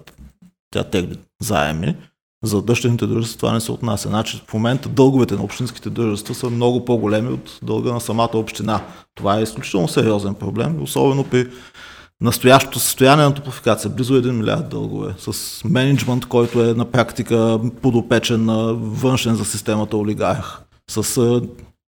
тя 0.72 0.84
тегли 0.84 1.18
заеми 1.42 1.96
за 2.44 2.62
дъщерните 2.62 3.08
дружества 3.08 3.38
това 3.38 3.54
не 3.54 3.62
се 3.62 3.72
отнася. 3.72 4.10
Значи 4.10 4.42
в 4.48 4.54
момента 4.54 4.90
дълговете 4.90 5.36
на 5.36 5.44
общинските 5.44 5.90
дружества 5.90 6.36
са 6.36 6.50
много 6.50 6.86
по-големи 6.86 7.34
от 7.34 7.60
дълга 7.64 7.92
на 7.92 8.02
самата 8.02 8.30
община. 8.34 8.82
Това 9.16 9.40
е 9.40 9.44
изключително 9.44 9.88
сериозен 9.88 10.36
проблем, 10.36 10.84
особено 10.84 11.24
при 11.24 11.48
настоящото 12.22 12.80
състояние 12.80 13.26
на 13.26 13.34
топофикация, 13.34 13.92
близо 13.92 14.22
1 14.22 14.32
милиард 14.32 14.70
дългове, 14.70 15.14
с 15.18 15.64
менеджмент, 15.64 16.26
който 16.26 16.64
е 16.64 16.74
на 16.74 16.86
практика 16.86 17.60
подопечен 17.82 18.46
на 18.46 18.74
външен 18.74 19.36
за 19.36 19.46
системата 19.46 19.98
олигарх, 19.98 20.62
с 20.90 21.42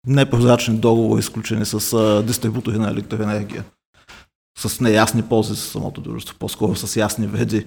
непрозрачни 0.06 0.76
договори, 0.76 1.20
изключени 1.20 1.64
с 1.64 2.22
дистрибутори 2.26 2.78
на 2.78 2.90
електроенергия, 2.90 3.64
с 4.58 4.80
неясни 4.80 5.22
ползи 5.22 5.54
за 5.54 5.60
самото 5.60 6.00
дружество, 6.00 6.36
по-скоро 6.38 6.76
с 6.76 6.96
ясни 6.96 7.26
вреди. 7.26 7.64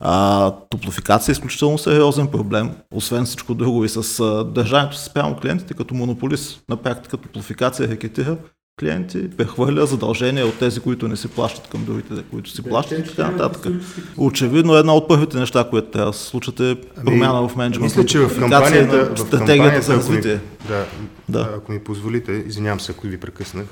А, 0.00 0.50
топлофикация 0.70 1.32
е 1.32 1.36
изключително 1.36 1.78
сериозен 1.78 2.26
проблем, 2.26 2.70
освен 2.94 3.24
всичко 3.24 3.54
друго 3.54 3.84
и 3.84 3.88
с 3.88 4.20
а, 4.20 4.44
държането 4.44 4.96
си 4.96 5.04
спрямо 5.04 5.36
клиентите 5.36 5.74
като 5.74 5.94
монополист. 5.94 6.62
На 6.68 6.76
практика 6.76 7.16
топлофикация 7.16 7.88
рекетира 7.88 8.36
клиенти, 8.80 9.30
прехвърля 9.30 9.86
задължения 9.86 10.46
от 10.46 10.58
тези, 10.58 10.80
които 10.80 11.08
не 11.08 11.16
си 11.16 11.28
плащат 11.28 11.68
към 11.68 11.84
другите, 11.84 12.14
които 12.30 12.50
си 12.50 12.62
плащат 12.62 12.98
и 12.98 13.04
така 13.04 13.30
нататък. 13.30 13.72
Очевидно 14.16 14.74
една 14.74 14.94
от 14.94 15.08
първите 15.08 15.38
неща, 15.38 15.66
които 15.70 15.90
трябва 15.90 16.10
да 16.10 16.16
се 16.16 16.24
случат 16.24 16.60
е 16.60 16.70
ами, 16.70 17.04
промяна 17.04 17.48
в 17.48 17.56
менеджмент. 17.56 17.96
Мисля, 17.96 18.06
че 18.06 18.18
в 18.18 18.38
кампанията, 18.38 19.14
в 19.14 19.18
стратегията 19.18 19.82
за 19.82 19.94
развитие. 19.94 20.40
Да, 20.68 20.84
да, 21.28 21.48
ако 21.56 21.72
ми 21.72 21.84
позволите, 21.84 22.32
извинявам 22.32 22.80
се, 22.80 22.92
ако 22.92 23.06
ви 23.06 23.20
прекъснах. 23.20 23.66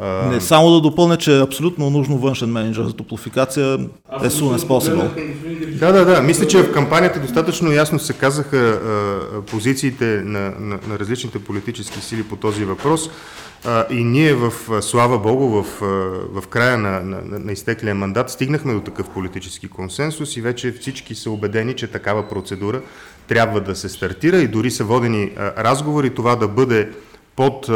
Не, 0.00 0.40
само 0.40 0.70
да 0.70 0.80
допълня, 0.80 1.16
че 1.16 1.36
е 1.36 1.42
абсолютно 1.42 1.90
нужно 1.90 2.18
външен 2.18 2.50
менеджер 2.52 2.84
за 2.84 2.92
топлофикация 2.92 3.74
е 4.22 4.28
soon 4.28 4.56
as 4.56 4.68
possible. 4.68 5.08
Да, 5.78 5.92
да, 5.92 6.04
да. 6.04 6.22
Мисля, 6.22 6.46
че 6.46 6.62
в 6.62 6.72
кампанията 6.72 7.20
достатъчно 7.20 7.72
ясно 7.72 7.98
се 7.98 8.12
казаха 8.12 8.56
а, 8.58 9.42
позициите 9.42 10.04
на, 10.04 10.40
на, 10.40 10.78
на 10.88 10.98
различните 10.98 11.38
политически 11.38 12.00
сили 12.00 12.22
по 12.22 12.36
този 12.36 12.64
въпрос. 12.64 13.10
А, 13.64 13.84
и 13.90 14.04
ние 14.04 14.34
в, 14.34 14.52
слава 14.82 15.18
Богу, 15.18 15.48
в, 15.48 15.66
в 16.32 16.46
края 16.48 16.78
на, 16.78 17.00
на, 17.00 17.38
на 17.38 17.52
изтеклия 17.52 17.94
мандат 17.94 18.30
стигнахме 18.30 18.74
до 18.74 18.80
такъв 18.80 19.08
политически 19.08 19.68
консенсус 19.68 20.36
и 20.36 20.40
вече 20.40 20.72
всички 20.80 21.14
са 21.14 21.30
убедени, 21.30 21.74
че 21.74 21.86
такава 21.86 22.28
процедура 22.28 22.80
трябва 23.28 23.60
да 23.60 23.76
се 23.76 23.88
стартира 23.88 24.36
и 24.36 24.48
дори 24.48 24.70
са 24.70 24.84
водени 24.84 25.30
а, 25.36 25.64
разговори 25.64 26.14
това 26.14 26.36
да 26.36 26.48
бъде 26.48 26.90
под 27.36 27.70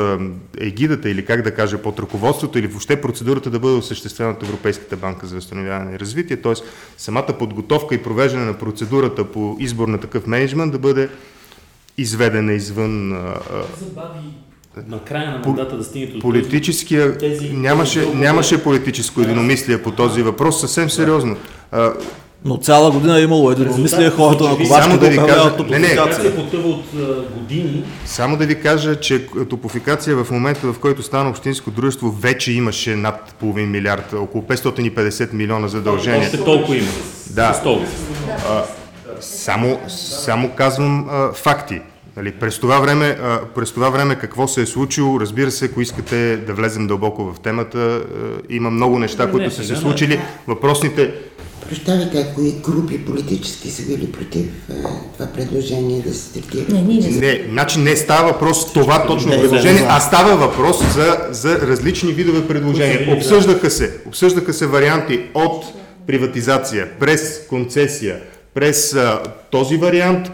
егидата 0.59 1.11
или 1.11 1.25
как 1.25 1.42
да 1.42 1.55
кажа, 1.55 1.83
под 1.83 1.99
ръководството 1.99 2.59
или 2.59 2.66
въобще 2.66 3.01
процедурата 3.01 3.51
да 3.51 3.59
бъде 3.59 3.75
осъществена 3.75 4.31
от 4.31 4.42
Европейската 4.42 4.97
банка 4.97 5.27
за 5.27 5.35
възстановяване 5.35 5.95
и 5.95 5.99
развитие, 5.99 6.37
т.е. 6.37 6.53
самата 6.97 7.38
подготовка 7.38 7.95
и 7.95 8.03
провеждане 8.03 8.45
на 8.45 8.59
процедурата 8.59 9.25
по 9.25 9.57
избор 9.61 9.88
на 9.88 10.01
такъв 10.01 10.27
менеджмент 10.27 10.73
да 10.73 10.79
бъде 10.79 11.09
изведена 11.99 12.53
извън... 12.53 13.11
Забави 13.79 14.21
на 14.88 15.05
края 15.05 15.31
на 15.31 15.38
мандата 15.38 15.77
да 15.77 15.85
стигне 15.85 16.07
до 16.07 16.19
Политическия... 16.19 17.19
Тези, 17.19 17.53
нямаше, 17.53 18.01
тези 18.01 18.16
нямаше 18.16 18.62
политическо 18.62 19.21
единомислие 19.21 19.83
по 19.83 19.90
този 19.90 20.23
въпрос, 20.23 20.61
съвсем 20.61 20.90
сериозно. 20.90 21.37
Но 22.44 22.57
цяла 22.57 22.90
година 22.90 23.18
е 23.18 23.22
имало 23.22 23.51
единомислие 23.51 24.11
хората 24.11 24.44
на 24.44 24.51
Ковачки 24.51 24.66
само 24.66 24.99
да 24.99 25.09
ви 25.09 25.16
кажа, 25.16 25.53
не, 25.68 25.79
не, 25.79 26.01
от 26.64 26.85
години. 27.35 27.85
Само 28.07 28.37
да 28.37 28.46
ви 28.46 28.61
кажа, 28.61 28.96
че 29.01 29.27
топофикация 29.27 30.25
в 30.25 30.31
момента, 30.31 30.72
в 30.72 30.79
който 30.79 31.03
стана 31.03 31.31
общинско 31.31 31.70
дружество, 31.70 32.11
вече 32.11 32.53
имаше 32.53 32.96
над 32.96 33.35
половин 33.40 33.70
милиард, 33.70 34.12
около 34.12 34.44
550 34.44 35.33
милиона 35.33 35.68
задължения. 35.68 36.27
Още 36.27 36.44
толкова 36.44 36.77
има. 36.77 36.88
Да. 37.31 37.62
А, 38.49 38.64
само, 39.20 39.79
само 39.88 40.49
казвам 40.49 41.07
а, 41.11 41.33
факти. 41.33 41.81
Нали, 42.16 42.33
през, 42.33 42.59
това 42.59 42.79
време, 42.79 43.18
а, 43.22 43.40
през 43.55 43.72
това 43.72 43.90
време 43.90 44.14
какво 44.14 44.49
се 44.49 44.62
е 44.62 44.66
случило, 44.66 45.20
разбира 45.20 45.51
се, 45.51 45.64
ако 45.64 45.81
искате 45.81 46.37
да 46.37 46.55
влезем 46.55 46.87
дълбоко 46.87 47.25
в 47.25 47.40
темата, 47.40 47.79
а, 47.79 48.03
има 48.51 48.70
много 48.70 48.99
неща, 48.99 49.31
които 49.31 49.51
са 49.51 49.64
се 49.64 49.77
случили. 49.77 50.20
Въпросните 50.46 51.14
Прощавайте, 51.68 52.26
кои 52.35 52.52
групи 52.52 53.05
политически 53.05 53.70
са 53.70 53.83
били 53.83 54.12
против 54.12 54.46
а, 54.70 54.74
това 55.12 55.26
предложение 55.26 56.02
да 56.02 56.14
се 56.14 56.20
стартира? 56.20 56.64
Не, 56.68 56.83
не, 56.83 56.94
не. 56.94 57.16
не 57.18 57.46
значи 57.50 57.79
не 57.79 57.96
става 57.96 58.33
въпрос 58.33 58.72
това 58.72 59.07
точно 59.07 59.31
не, 59.31 59.40
предложение, 59.40 59.87
а 59.88 60.00
става 60.00 60.37
въпрос 60.37 60.76
за, 60.94 61.18
за 61.31 61.61
различни 61.61 62.12
видове 62.12 62.48
предложения. 62.48 63.16
Обсъждаха 63.16 63.70
се, 63.70 63.92
обсъждаха 64.07 64.52
се 64.52 64.66
варианти 64.66 65.20
от 65.35 65.64
приватизация, 66.07 66.88
през 67.00 67.46
концесия, 67.48 68.20
през 68.55 68.94
а, 68.94 69.22
този 69.50 69.76
вариант, 69.76 70.31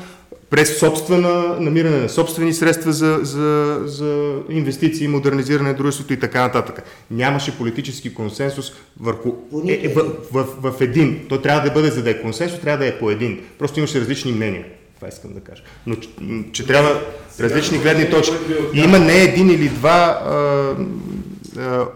през 0.52 0.78
собствена, 0.78 1.56
намиране 1.60 1.96
на 1.96 2.08
собствени 2.08 2.52
средства 2.54 2.92
за, 2.92 3.18
за, 3.22 3.80
за 3.84 4.34
инвестиции, 4.48 5.08
модернизиране 5.08 5.68
на 5.68 5.74
дружеството 5.74 6.12
и 6.12 6.18
така 6.18 6.42
нататък. 6.42 6.82
Нямаше 7.10 7.58
политически 7.58 8.14
консенсус 8.14 8.72
върху 9.00 9.32
е, 9.68 9.72
е, 9.72 9.88
в, 9.88 10.04
в, 10.32 10.46
в, 10.60 10.72
в 10.72 10.80
един. 10.80 11.26
Той 11.28 11.42
трябва 11.42 11.68
да 11.68 11.74
бъде, 11.74 11.90
за 11.90 12.02
да 12.02 12.10
е 12.10 12.22
консенсус, 12.22 12.60
трябва 12.60 12.78
да 12.78 12.86
е 12.86 12.98
по 12.98 13.10
един. 13.10 13.40
Просто 13.58 13.80
имаше 13.80 14.00
различни 14.00 14.32
мнения. 14.32 14.64
Това 14.96 15.08
искам 15.08 15.32
да 15.32 15.40
кажа. 15.40 15.62
Но 15.86 15.94
че, 15.94 16.08
че 16.52 16.66
трябва 16.66 17.00
различни 17.40 17.78
гледни 17.78 18.10
точки. 18.10 18.34
И 18.74 18.80
има 18.80 18.98
не 18.98 19.22
един 19.22 19.50
или 19.50 19.68
два 19.68 20.20
а, 20.24 21.60
а, 21.60 21.86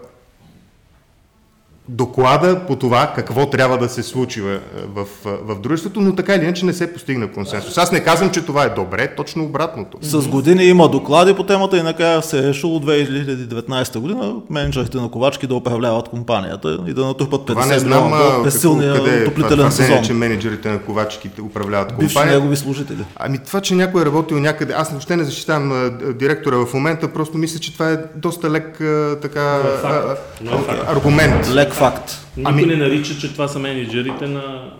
доклада 1.89 2.61
по 2.67 2.75
това 2.75 3.13
какво 3.15 3.49
трябва 3.49 3.77
да 3.77 3.89
се 3.89 4.03
случи 4.03 4.41
в, 4.41 4.59
в, 4.95 5.07
в 5.23 5.59
дружеството, 5.59 6.01
но 6.01 6.15
така 6.15 6.35
или 6.35 6.43
иначе 6.43 6.65
не 6.65 6.73
се 6.73 6.93
постигна 6.93 7.31
консенсус. 7.31 7.77
Аз 7.77 7.91
не 7.91 7.99
казвам, 7.99 8.29
че 8.31 8.45
това 8.45 8.63
е 8.63 8.69
добре, 8.69 9.15
точно 9.15 9.43
обратното. 9.43 9.97
С 10.01 10.27
години 10.27 10.63
има 10.63 10.89
доклади 10.89 11.33
по 11.33 11.43
темата 11.43 11.77
и 11.77 11.81
накрая 11.81 12.21
се 12.21 12.39
е 12.39 12.43
решило 12.43 12.79
2019 12.79 13.99
година 13.99 14.33
менеджерите 14.49 14.97
на 14.97 15.11
Ковачки 15.11 15.47
да 15.47 15.55
управляват 15.55 16.09
компанията 16.09 16.77
и 16.87 16.93
да 16.93 17.05
натрупат 17.05 17.41
50 17.41 17.83
милиона 17.83 18.43
безсилния 18.43 19.21
отоплителен 19.23 19.71
сезон. 19.71 20.03
че 20.03 20.13
менеджерите 20.13 20.69
на 20.69 20.79
Ковачки 20.79 21.29
управляват 21.41 21.87
компанията. 21.87 22.19
Бивши 22.19 22.33
негови 22.33 22.55
служители. 22.55 23.05
Ами 23.15 23.37
това, 23.37 23.61
че 23.61 23.75
някой 23.75 24.01
е 24.01 24.05
работил 24.05 24.39
някъде, 24.39 24.73
аз 24.77 24.89
въобще 24.89 25.15
не 25.15 25.23
защитавам 25.23 25.91
директора 26.15 26.55
в 26.55 26.73
момента, 26.73 27.07
просто 27.07 27.37
мисля, 27.37 27.59
че 27.59 27.73
това 27.73 27.91
е 27.91 27.97
доста 28.15 28.51
лек 28.51 28.81
така, 29.21 29.61
е 29.61 30.77
аргумент. 30.87 31.53
Лек 31.53 31.76
факт. 31.77 32.27
Никой 32.37 32.51
ами... 32.51 32.65
не 32.65 32.75
нарича, 32.75 33.17
че 33.17 33.33
това 33.33 33.47
са 33.47 33.59
менеджерите 33.59 34.27
на... 34.27 34.73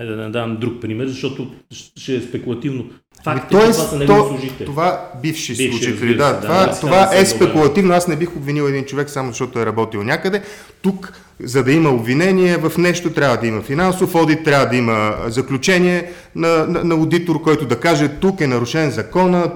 Айде 0.00 0.14
да 0.14 0.22
не 0.22 0.30
давам 0.30 0.56
друг 0.56 0.80
пример, 0.80 1.06
защото 1.06 1.50
ще 1.70 2.16
е 2.16 2.20
спекулативно. 2.20 2.84
Факт 3.24 3.54
ами, 3.54 3.62
е, 3.62 3.66
че 3.66 3.72
това 3.72 3.84
са 3.84 3.98
негови 3.98 4.28
служители. 4.28 4.66
Това 4.66 5.10
бивши, 5.22 5.56
бивши 5.56 5.78
служители, 5.78 6.16
да. 6.16 6.32
да, 6.32 6.40
това, 6.40 6.66
да, 6.66 6.80
това 6.80 7.16
е 7.16 7.26
спекулативно. 7.26 7.94
Аз 7.94 8.08
не 8.08 8.16
бих 8.16 8.36
обвинил 8.36 8.62
един 8.62 8.84
човек 8.84 9.10
само 9.10 9.28
защото 9.28 9.58
е 9.58 9.66
работил 9.66 10.02
някъде. 10.02 10.42
Тук, 10.82 11.12
за 11.40 11.64
да 11.64 11.72
има 11.72 11.90
обвинение 11.90 12.56
в 12.56 12.78
нещо, 12.78 13.12
трябва 13.12 13.36
да 13.36 13.46
има 13.46 13.62
финансов 13.62 14.14
одит, 14.14 14.44
трябва 14.44 14.66
да 14.66 14.76
има 14.76 15.16
заключение 15.26 16.12
на, 16.34 16.66
на, 16.66 16.84
на 16.84 16.94
аудитор, 16.94 17.42
който 17.42 17.66
да 17.66 17.80
каже 17.80 18.08
тук 18.08 18.40
е 18.40 18.46
нарушен 18.46 18.90
закона. 18.90 19.52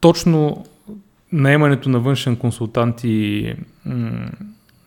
Точно 0.00 0.64
наемането 1.32 1.88
на 1.88 2.00
външен 2.00 2.36
консултант 2.36 3.00
и 3.04 3.54
м- 3.84 4.30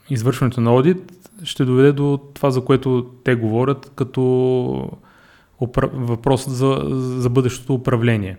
извършването 0.10 0.62
на 0.62 0.74
одит 0.74 1.12
ще 1.44 1.66
доведе 1.66 1.92
до 1.92 2.20
това, 2.34 2.52
за 2.52 2.66
което 2.66 3.12
те 3.24 3.36
говорят, 3.36 3.92
като 3.96 4.92
опра... 5.60 5.90
въпрос 5.94 6.50
за, 6.50 6.82
за 7.20 7.30
бъдещото 7.30 7.74
управление. 7.74 8.38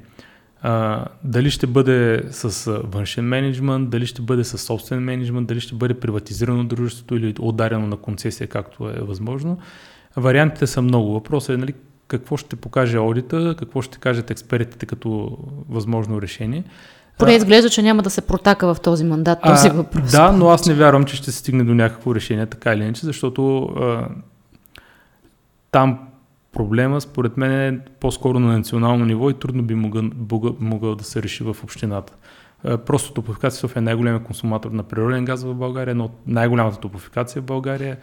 А, 0.62 1.04
дали 1.24 1.50
ще 1.50 1.66
бъде 1.66 2.22
с 2.30 2.72
външен 2.84 3.24
менеджмент, 3.24 3.90
дали 3.90 4.06
ще 4.06 4.22
бъде 4.22 4.44
с 4.44 4.58
собствен 4.58 4.98
менеджмент, 4.98 5.46
дали 5.46 5.60
ще 5.60 5.74
бъде 5.74 5.94
приватизирано 5.94 6.64
дружеството 6.64 7.16
или 7.16 7.34
ударено 7.40 7.86
на 7.86 7.96
концесия, 7.96 8.46
както 8.46 8.88
е 8.88 9.00
възможно. 9.00 9.58
Вариантите 10.16 10.66
са 10.66 10.82
много. 10.82 11.12
Въпросът 11.12 11.54
е 11.54 11.56
нали, 11.56 11.74
какво 12.08 12.36
ще 12.36 12.56
покаже 12.56 12.96
аудита, 12.96 13.54
какво 13.58 13.82
ще 13.82 13.98
кажат 13.98 14.30
експертите 14.30 14.86
като 14.86 15.38
възможно 15.68 16.22
решение. 16.22 16.64
Поне 17.18 17.34
изглежда, 17.34 17.70
че 17.70 17.82
няма 17.82 18.02
да 18.02 18.10
се 18.10 18.20
протака 18.20 18.74
в 18.74 18.80
този 18.80 19.04
мандат 19.04 19.38
този 19.42 19.68
въпрос. 19.68 20.10
Да, 20.10 20.32
но 20.32 20.48
аз 20.48 20.66
не 20.66 20.74
вярвам, 20.74 21.04
че 21.04 21.16
ще 21.16 21.32
се 21.32 21.38
стигне 21.38 21.64
до 21.64 21.74
някакво 21.74 22.14
решение, 22.14 22.46
така 22.46 22.74
или 22.74 22.82
иначе, 22.82 23.06
защото 23.06 23.62
а, 23.62 24.08
там 25.70 25.98
проблема, 26.52 27.00
според 27.00 27.36
мен, 27.36 27.52
е 27.52 27.78
по-скоро 28.00 28.38
на 28.38 28.52
национално 28.52 29.04
ниво 29.04 29.30
и 29.30 29.34
трудно 29.34 29.62
би 29.62 29.74
могъл, 29.74 30.02
могъл 30.60 30.94
да 30.94 31.04
се 31.04 31.22
реши 31.22 31.44
в 31.44 31.56
общината. 31.62 32.12
просто 32.86 33.12
топофикация 33.12 33.60
София 33.60 33.80
е 33.80 33.84
най-големият 33.84 34.24
консуматор 34.24 34.70
на 34.70 34.82
природен 34.82 35.24
газ 35.24 35.44
в 35.44 35.54
България, 35.54 35.94
но 35.94 36.10
най-голямата 36.26 36.80
топофикация 36.80 37.42
в 37.42 37.44
България. 37.44 37.96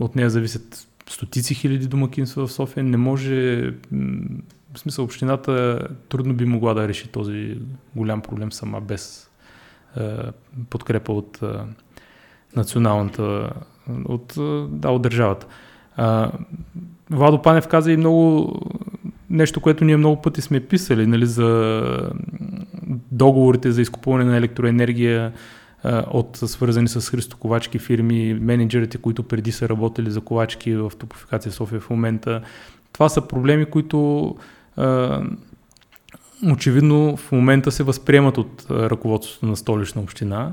от 0.00 0.16
нея 0.16 0.30
зависят 0.30 0.88
стотици 1.08 1.54
хиляди 1.54 1.86
домакинства 1.86 2.46
в 2.46 2.52
София. 2.52 2.84
Не 2.84 2.96
може 2.96 3.70
в 4.74 4.78
смисъл, 4.78 5.04
общината 5.04 5.86
трудно 6.08 6.34
би 6.34 6.44
могла 6.44 6.74
да 6.74 6.88
реши 6.88 7.08
този 7.08 7.58
голям 7.96 8.20
проблем 8.20 8.52
сама 8.52 8.80
без 8.80 9.30
е, 9.96 10.16
подкрепа 10.70 11.12
от 11.12 11.42
е, 11.42 11.46
националната, 12.56 13.52
от, 14.04 14.36
е, 14.36 14.66
да, 14.68 14.90
от 14.90 15.02
държавата. 15.02 15.46
Е, 15.98 16.02
Владо 17.10 17.42
Панев 17.42 17.68
каза 17.68 17.92
и 17.92 17.96
много 17.96 18.52
нещо, 19.30 19.60
което 19.60 19.84
ние 19.84 19.96
много 19.96 20.22
пъти 20.22 20.40
сме 20.40 20.60
писали, 20.60 21.06
нали, 21.06 21.26
за 21.26 21.82
договорите 23.12 23.72
за 23.72 23.82
изкупуване 23.82 24.24
на 24.24 24.36
електроенергия 24.36 25.32
е, 25.84 25.88
от 26.10 26.36
свързани 26.36 26.88
с 26.88 27.10
Христо 27.10 27.36
Ковачки 27.36 27.78
фирми, 27.78 28.34
менеджерите, 28.34 28.98
които 28.98 29.22
преди 29.22 29.52
са 29.52 29.68
работили 29.68 30.10
за 30.10 30.20
Ковачки 30.20 30.74
в 30.74 30.92
Топофикация 30.98 31.52
София 31.52 31.80
в 31.80 31.90
момента. 31.90 32.42
Това 32.92 33.08
са 33.08 33.28
проблеми, 33.28 33.64
които 33.64 34.36
очевидно 36.52 37.16
в 37.16 37.32
момента 37.32 37.72
се 37.72 37.82
възприемат 37.82 38.38
от 38.38 38.66
ръководството 38.70 39.46
на 39.46 39.56
столична 39.56 40.02
община 40.02 40.52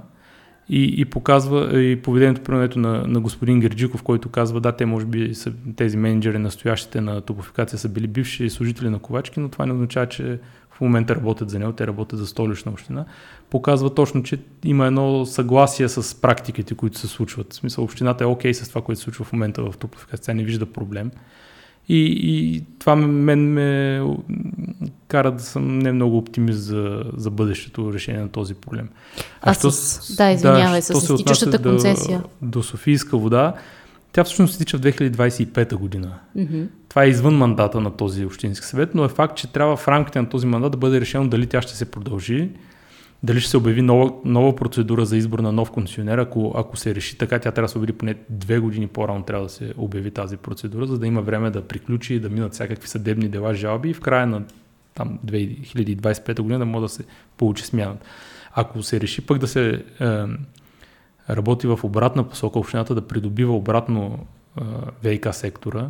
и, 0.69 1.01
и 1.01 1.05
показва 1.05 1.83
и 1.83 2.01
поведението 2.01 2.41
примерно, 2.41 2.81
на, 2.81 3.07
на 3.07 3.19
господин 3.21 3.59
Герджиков, 3.59 4.03
който 4.03 4.29
казва, 4.29 4.61
да, 4.61 4.71
те 4.71 4.85
може 4.85 5.05
би 5.05 5.35
са, 5.35 5.53
тези 5.75 5.97
менеджери, 5.97 6.37
настоящите 6.37 7.01
на 7.01 7.21
топофикация 7.21 7.79
са 7.79 7.89
били 7.89 8.07
бивши 8.07 8.49
служители 8.49 8.89
на 8.89 8.99
Ковачки, 8.99 9.39
но 9.39 9.49
това 9.49 9.65
не 9.65 9.73
означава, 9.73 10.07
че 10.07 10.39
в 10.71 10.81
момента 10.81 11.15
работят 11.15 11.49
за 11.49 11.59
него, 11.59 11.71
те 11.71 11.87
работят 11.87 12.19
за 12.19 12.27
столична 12.27 12.71
община. 12.71 13.05
Показва 13.49 13.95
точно, 13.95 14.23
че 14.23 14.39
има 14.63 14.87
едно 14.87 15.25
съгласие 15.25 15.89
с 15.89 16.21
практиките, 16.21 16.75
които 16.75 16.99
се 16.99 17.07
случват. 17.07 17.53
В 17.53 17.55
смисъл, 17.55 17.83
общината 17.83 18.23
е 18.23 18.27
окей 18.27 18.51
okay 18.51 18.63
с 18.63 18.69
това, 18.69 18.81
което 18.81 18.99
се 18.99 19.03
случва 19.03 19.25
в 19.25 19.33
момента 19.33 19.71
в 19.71 19.77
топофикация, 19.77 20.25
тя 20.25 20.33
не 20.33 20.43
вижда 20.43 20.65
проблем. 20.65 21.11
И, 21.89 22.19
и 22.21 22.63
това 22.79 22.95
мен 22.95 23.53
ме 23.53 24.01
кара 25.07 25.31
да 25.31 25.43
съм 25.43 25.79
не 25.79 25.91
много 25.91 26.17
оптимист 26.17 26.59
за, 26.59 27.03
за 27.17 27.29
бъдещето 27.29 27.93
решение 27.93 28.21
на 28.21 28.29
този 28.29 28.53
проблем. 28.53 28.89
А, 29.41 29.51
а 29.51 29.53
що, 29.53 29.71
с, 29.71 30.15
да, 30.15 30.31
извинявай, 30.31 30.79
да, 30.79 30.81
с 30.81 31.09
изтичащата 31.09 31.61
концесия. 31.61 32.23
До, 32.41 32.49
до 32.49 32.63
Софийска 32.63 33.17
вода, 33.17 33.53
тя 34.11 34.23
всъщност 34.23 34.53
се 34.53 34.59
тича 34.59 34.77
в 34.77 34.81
2025 34.81 35.75
година. 35.75 36.13
Mm-hmm. 36.37 36.67
Това 36.89 37.03
е 37.03 37.09
извън 37.09 37.37
мандата 37.37 37.79
на 37.79 37.91
този 37.91 38.25
общински 38.25 38.65
съвет, 38.65 38.95
но 38.95 39.05
е 39.05 39.09
факт, 39.09 39.37
че 39.37 39.47
трябва 39.47 39.77
в 39.77 39.87
рамките 39.87 40.21
на 40.21 40.29
този 40.29 40.47
мандат 40.47 40.71
да 40.71 40.77
бъде 40.77 41.01
решено 41.01 41.27
дали 41.27 41.47
тя 41.47 41.61
ще 41.61 41.75
се 41.75 41.91
продължи 41.91 42.49
дали 43.23 43.39
ще 43.39 43.49
се 43.49 43.57
обяви 43.57 43.81
нова, 43.81 44.13
нова 44.25 44.55
процедура 44.55 45.05
за 45.05 45.17
избор 45.17 45.39
на 45.39 45.51
нов 45.51 45.71
концесионер, 45.71 46.17
ако, 46.17 46.53
ако 46.55 46.77
се 46.77 46.95
реши 46.95 47.17
така, 47.17 47.39
тя 47.39 47.51
трябва 47.51 47.65
да 47.65 47.71
се 47.71 47.77
обяви 47.77 47.93
поне 47.93 48.15
две 48.29 48.59
години 48.59 48.87
по-рано 48.87 49.23
трябва 49.23 49.45
да 49.45 49.49
се 49.49 49.73
обяви 49.77 50.11
тази 50.11 50.37
процедура, 50.37 50.85
за 50.85 50.99
да 50.99 51.07
има 51.07 51.21
време 51.21 51.51
да 51.51 51.67
приключи 51.67 52.13
и 52.13 52.19
да 52.19 52.29
минат 52.29 52.53
всякакви 52.53 52.87
съдебни 52.87 53.29
дела, 53.29 53.53
жалби 53.55 53.89
и 53.89 53.93
в 53.93 54.01
края 54.01 54.27
на 54.27 54.43
там 54.95 55.19
2025 55.25 56.41
година 56.41 56.59
да 56.59 56.65
може 56.65 56.81
да 56.81 56.89
се 56.89 57.03
получи 57.37 57.65
смяната. 57.65 58.05
Ако 58.53 58.83
се 58.83 59.01
реши 59.01 59.25
пък 59.25 59.37
да 59.37 59.47
се 59.47 59.69
е, 59.69 60.05
работи 61.29 61.67
в 61.67 61.79
обратна 61.83 62.29
посока, 62.29 62.59
общината 62.59 62.95
да 62.95 63.07
придобива 63.07 63.55
обратно 63.55 64.19
е, 64.57 64.63
ВИК 65.03 65.27
сектора, 65.31 65.89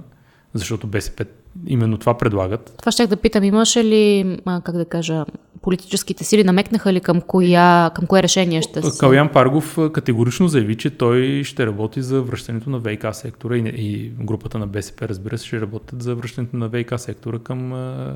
защото 0.54 0.88
БСП 0.88 1.26
именно 1.68 1.98
това 1.98 2.18
предлагат. 2.18 2.74
Това 2.80 2.92
ще 2.92 3.08
да 3.08 3.18
питам, 3.18 3.44
имаше 3.44 3.84
ли, 3.84 4.38
как 4.64 4.78
да 4.78 4.86
кажа, 4.86 5.26
политическите 5.62 6.24
сили 6.24 6.44
намекнаха 6.44 6.94
ли 6.94 7.00
към, 7.00 7.22
коя, 7.22 7.90
към 7.96 8.08
кое 8.08 8.24
решение 8.24 8.62
ще 8.62 8.82
се... 8.82 9.00
Калян 9.00 9.30
Паргов 9.30 9.78
категорично 9.94 10.48
заяви, 10.48 10.76
че 10.76 10.90
той 10.90 11.44
ще 11.44 11.66
работи 11.66 12.02
за 12.02 12.22
връщането 12.22 12.70
на 12.70 12.80
ВИК 12.80 13.06
сектора 13.12 13.58
и, 13.58 13.60
и 13.76 14.12
групата 14.22 14.60
на 14.60 14.68
БСП, 14.68 15.08
разбира 15.08 15.38
се, 15.38 15.48
ще 15.48 15.62
работят 15.62 16.02
за 16.04 16.16
връщането 16.16 16.58
на 16.58 16.68
ВИК 16.68 16.94
сектора 16.98 17.40
към 17.40 17.74
а, 17.74 18.16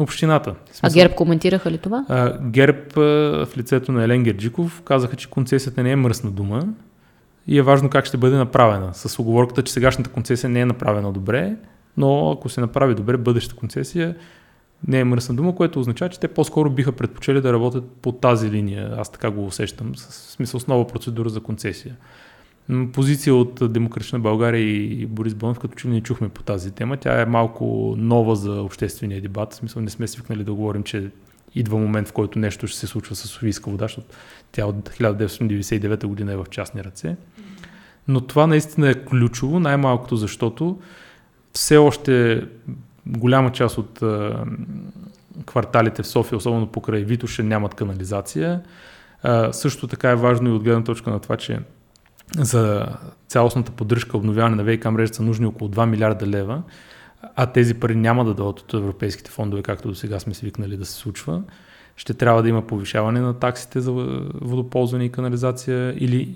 общината. 0.00 0.54
Смисъл, 0.72 1.00
а 1.00 1.02
ГЕРБ 1.02 1.14
коментираха 1.14 1.70
ли 1.70 1.78
това? 1.78 2.04
А, 2.08 2.38
ГЕРБ 2.42 2.78
а, 2.96 3.00
в 3.46 3.48
лицето 3.56 3.92
на 3.92 4.04
Елен 4.04 4.22
Герджиков 4.22 4.82
казаха, 4.84 5.16
че 5.16 5.30
концесията 5.30 5.82
не 5.82 5.90
е 5.90 5.96
мръсна 5.96 6.30
дума 6.30 6.68
и 7.46 7.58
е 7.58 7.62
важно 7.62 7.90
как 7.90 8.04
ще 8.04 8.16
бъде 8.16 8.36
направена. 8.36 8.94
С 8.94 9.18
оговорката, 9.18 9.62
че 9.62 9.72
сегашната 9.72 10.10
концесия 10.10 10.50
не 10.50 10.60
е 10.60 10.66
направена 10.66 11.12
добре, 11.12 11.56
но 11.96 12.30
ако 12.30 12.48
се 12.48 12.60
направи 12.60 12.94
добре 12.94 13.16
бъдеща 13.16 13.54
концесия, 13.54 14.16
не 14.88 15.00
е 15.00 15.04
мръсна 15.04 15.34
дума, 15.34 15.54
което 15.54 15.80
означава, 15.80 16.08
че 16.08 16.20
те 16.20 16.28
по-скоро 16.28 16.70
биха 16.70 16.92
предпочели 16.92 17.40
да 17.40 17.52
работят 17.52 17.90
по 17.90 18.12
тази 18.12 18.50
линия. 18.50 18.94
Аз 18.98 19.12
така 19.12 19.30
го 19.30 19.46
усещам, 19.46 19.96
с 19.96 20.32
смисъл 20.32 20.60
с 20.60 20.66
нова 20.66 20.86
процедура 20.86 21.28
за 21.28 21.40
концесия. 21.40 21.96
Позиция 22.92 23.34
от 23.34 23.72
Демократична 23.72 24.20
България 24.20 24.60
и 24.60 25.06
Борис 25.06 25.34
Бонов, 25.34 25.58
като 25.58 25.74
че 25.74 25.88
не 25.88 26.00
чухме 26.00 26.28
по 26.28 26.42
тази 26.42 26.70
тема. 26.70 26.96
Тя 26.96 27.20
е 27.20 27.26
малко 27.26 27.94
нова 27.98 28.36
за 28.36 28.62
обществения 28.62 29.20
дебат. 29.20 29.52
В 29.52 29.56
смисъл 29.56 29.82
не 29.82 29.90
сме 29.90 30.08
свикнали 30.08 30.44
да 30.44 30.54
говорим, 30.54 30.82
че 30.82 31.10
идва 31.54 31.78
момент, 31.78 32.08
в 32.08 32.12
който 32.12 32.38
нещо 32.38 32.66
ще 32.66 32.78
се 32.78 32.86
случва 32.86 33.16
с 33.16 33.28
Софийска 33.28 33.70
вода, 33.70 33.84
защото 33.84 34.06
тя 34.52 34.66
от 34.66 34.88
1999 34.88 36.06
година 36.06 36.32
е 36.32 36.36
в 36.36 36.46
частни 36.50 36.84
ръце. 36.84 37.16
Но 38.08 38.20
това 38.20 38.46
наистина 38.46 38.90
е 38.90 39.04
ключово, 39.04 39.60
най-малкото 39.60 40.16
защото 40.16 40.78
все 41.56 41.76
още 41.76 42.42
голяма 43.06 43.52
част 43.52 43.78
от 43.78 44.02
а, 44.02 44.44
кварталите 45.46 46.02
в 46.02 46.06
София, 46.06 46.38
особено 46.38 46.66
покрай 46.66 47.04
Витоша, 47.04 47.42
нямат 47.42 47.74
канализация. 47.74 48.60
А, 49.22 49.52
също 49.52 49.86
така 49.86 50.10
е 50.10 50.16
важно 50.16 50.48
и 50.48 50.52
от 50.52 50.62
гледна 50.62 50.84
точка 50.84 51.10
на 51.10 51.20
това, 51.20 51.36
че 51.36 51.60
за 52.38 52.86
цялостната 53.28 53.72
поддръжка, 53.72 54.16
обновяване 54.16 54.56
на 54.56 54.64
ВИК 54.64 54.84
мрежата 54.84 55.16
са 55.16 55.22
нужни 55.22 55.46
около 55.46 55.70
2 55.70 55.86
милиарда 55.86 56.26
лева, 56.26 56.62
а 57.36 57.46
тези 57.46 57.74
пари 57.74 57.96
няма 57.96 58.24
да 58.24 58.34
дойдат 58.34 58.60
от 58.60 58.74
европейските 58.74 59.30
фондове, 59.30 59.62
както 59.62 59.88
до 59.88 59.94
сега 59.94 60.20
сме 60.20 60.34
свикнали 60.34 60.76
да 60.76 60.86
се 60.86 60.92
случва. 60.92 61.42
Ще 61.96 62.14
трябва 62.14 62.42
да 62.42 62.48
има 62.48 62.66
повишаване 62.66 63.20
на 63.20 63.34
таксите 63.34 63.80
за 63.80 63.92
водоползване 64.40 65.04
и 65.04 65.12
канализация 65.12 65.94
или 65.98 66.34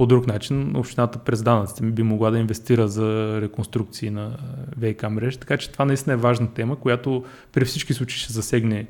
по 0.00 0.06
друг 0.06 0.26
начин 0.26 0.76
общината 0.76 1.18
през 1.18 1.42
данъците 1.42 1.84
би 1.84 2.02
могла 2.02 2.30
да 2.30 2.38
инвестира 2.38 2.88
за 2.88 3.38
реконструкции 3.40 4.10
на 4.10 4.36
ВИК 4.76 5.10
мрежи, 5.10 5.38
така 5.38 5.56
че 5.56 5.70
това 5.70 5.84
наистина 5.84 6.14
е 6.14 6.16
важна 6.16 6.54
тема, 6.54 6.76
която 6.76 7.24
при 7.52 7.64
всички 7.64 7.94
случаи 7.94 8.18
ще 8.18 8.32
засегне 8.32 8.86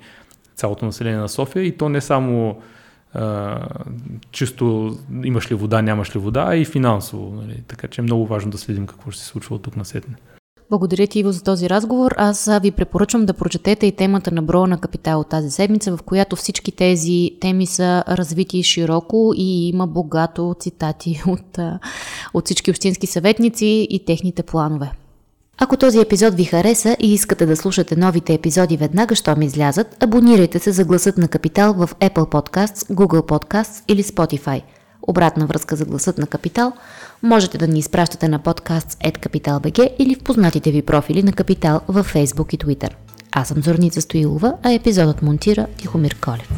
цялото 0.54 0.86
население 0.86 1.18
на 1.18 1.28
София 1.28 1.64
и 1.64 1.76
то 1.76 1.88
не 1.88 2.00
само 2.00 2.60
а, 3.14 3.58
чисто 4.30 4.96
имаш 5.24 5.50
ли 5.50 5.54
вода, 5.54 5.82
нямаш 5.82 6.16
ли 6.16 6.18
вода, 6.18 6.44
а 6.48 6.56
и 6.56 6.64
финансово. 6.64 7.34
Нали? 7.34 7.62
Така 7.68 7.88
че 7.88 8.00
е 8.00 8.04
много 8.04 8.26
важно 8.26 8.50
да 8.50 8.58
следим 8.58 8.86
какво 8.86 9.10
ще 9.10 9.22
се 9.22 9.26
случва 9.26 9.56
от 9.56 9.62
тук 9.62 9.76
на 9.76 9.84
сетне. 9.84 10.14
Благодаря 10.70 11.06
ти, 11.06 11.18
Иво, 11.18 11.32
за 11.32 11.42
този 11.42 11.70
разговор. 11.70 12.14
Аз 12.16 12.50
ви 12.62 12.70
препоръчвам 12.70 13.26
да 13.26 13.32
прочетете 13.32 13.86
и 13.86 13.92
темата 13.92 14.30
на 14.30 14.42
броя 14.42 14.66
на 14.66 14.80
капитал 14.80 15.24
тази 15.24 15.50
седмица, 15.50 15.96
в 15.96 16.02
която 16.02 16.36
всички 16.36 16.72
тези 16.72 17.30
теми 17.40 17.66
са 17.66 18.04
развити 18.08 18.62
широко 18.62 19.32
и 19.36 19.68
има 19.68 19.86
богато 19.86 20.54
цитати 20.60 21.22
от, 21.26 21.58
от 22.34 22.44
всички 22.44 22.70
общински 22.70 23.06
съветници 23.06 23.86
и 23.90 24.04
техните 24.04 24.42
планове. 24.42 24.92
Ако 25.58 25.76
този 25.76 26.00
епизод 26.00 26.34
ви 26.34 26.44
хареса 26.44 26.96
и 27.00 27.14
искате 27.14 27.46
да 27.46 27.56
слушате 27.56 27.96
новите 27.96 28.34
епизоди 28.34 28.76
веднага, 28.76 29.14
щом 29.14 29.42
излязат, 29.42 30.02
абонирайте 30.02 30.58
се 30.58 30.72
за 30.72 30.84
гласът 30.84 31.18
на 31.18 31.28
Капитал 31.28 31.74
в 31.74 31.88
Apple 32.00 32.30
Podcasts, 32.30 32.94
Google 32.94 33.28
Podcasts 33.28 33.84
или 33.88 34.02
Spotify. 34.02 34.62
Обратна 35.02 35.46
връзка 35.46 35.76
за 35.76 35.84
гласът 35.84 36.18
на 36.18 36.26
Капитал 36.26 36.72
можете 37.22 37.58
да 37.58 37.68
ни 37.68 37.78
изпращате 37.78 38.28
на 38.28 38.38
подкаст 38.38 38.98
Capital.bg 38.98 39.94
или 39.98 40.14
в 40.14 40.22
познатите 40.22 40.70
ви 40.70 40.82
профили 40.82 41.22
на 41.22 41.32
Капитал 41.32 41.80
във 41.88 42.14
Facebook 42.14 42.54
и 42.54 42.58
Twitter. 42.58 42.90
Аз 43.32 43.48
съм 43.48 43.62
Зорница 43.62 44.00
Стоилова, 44.00 44.54
а 44.62 44.72
епизодът 44.72 45.22
монтира 45.22 45.66
Тихомир 45.76 46.16
Колев. 46.20 46.50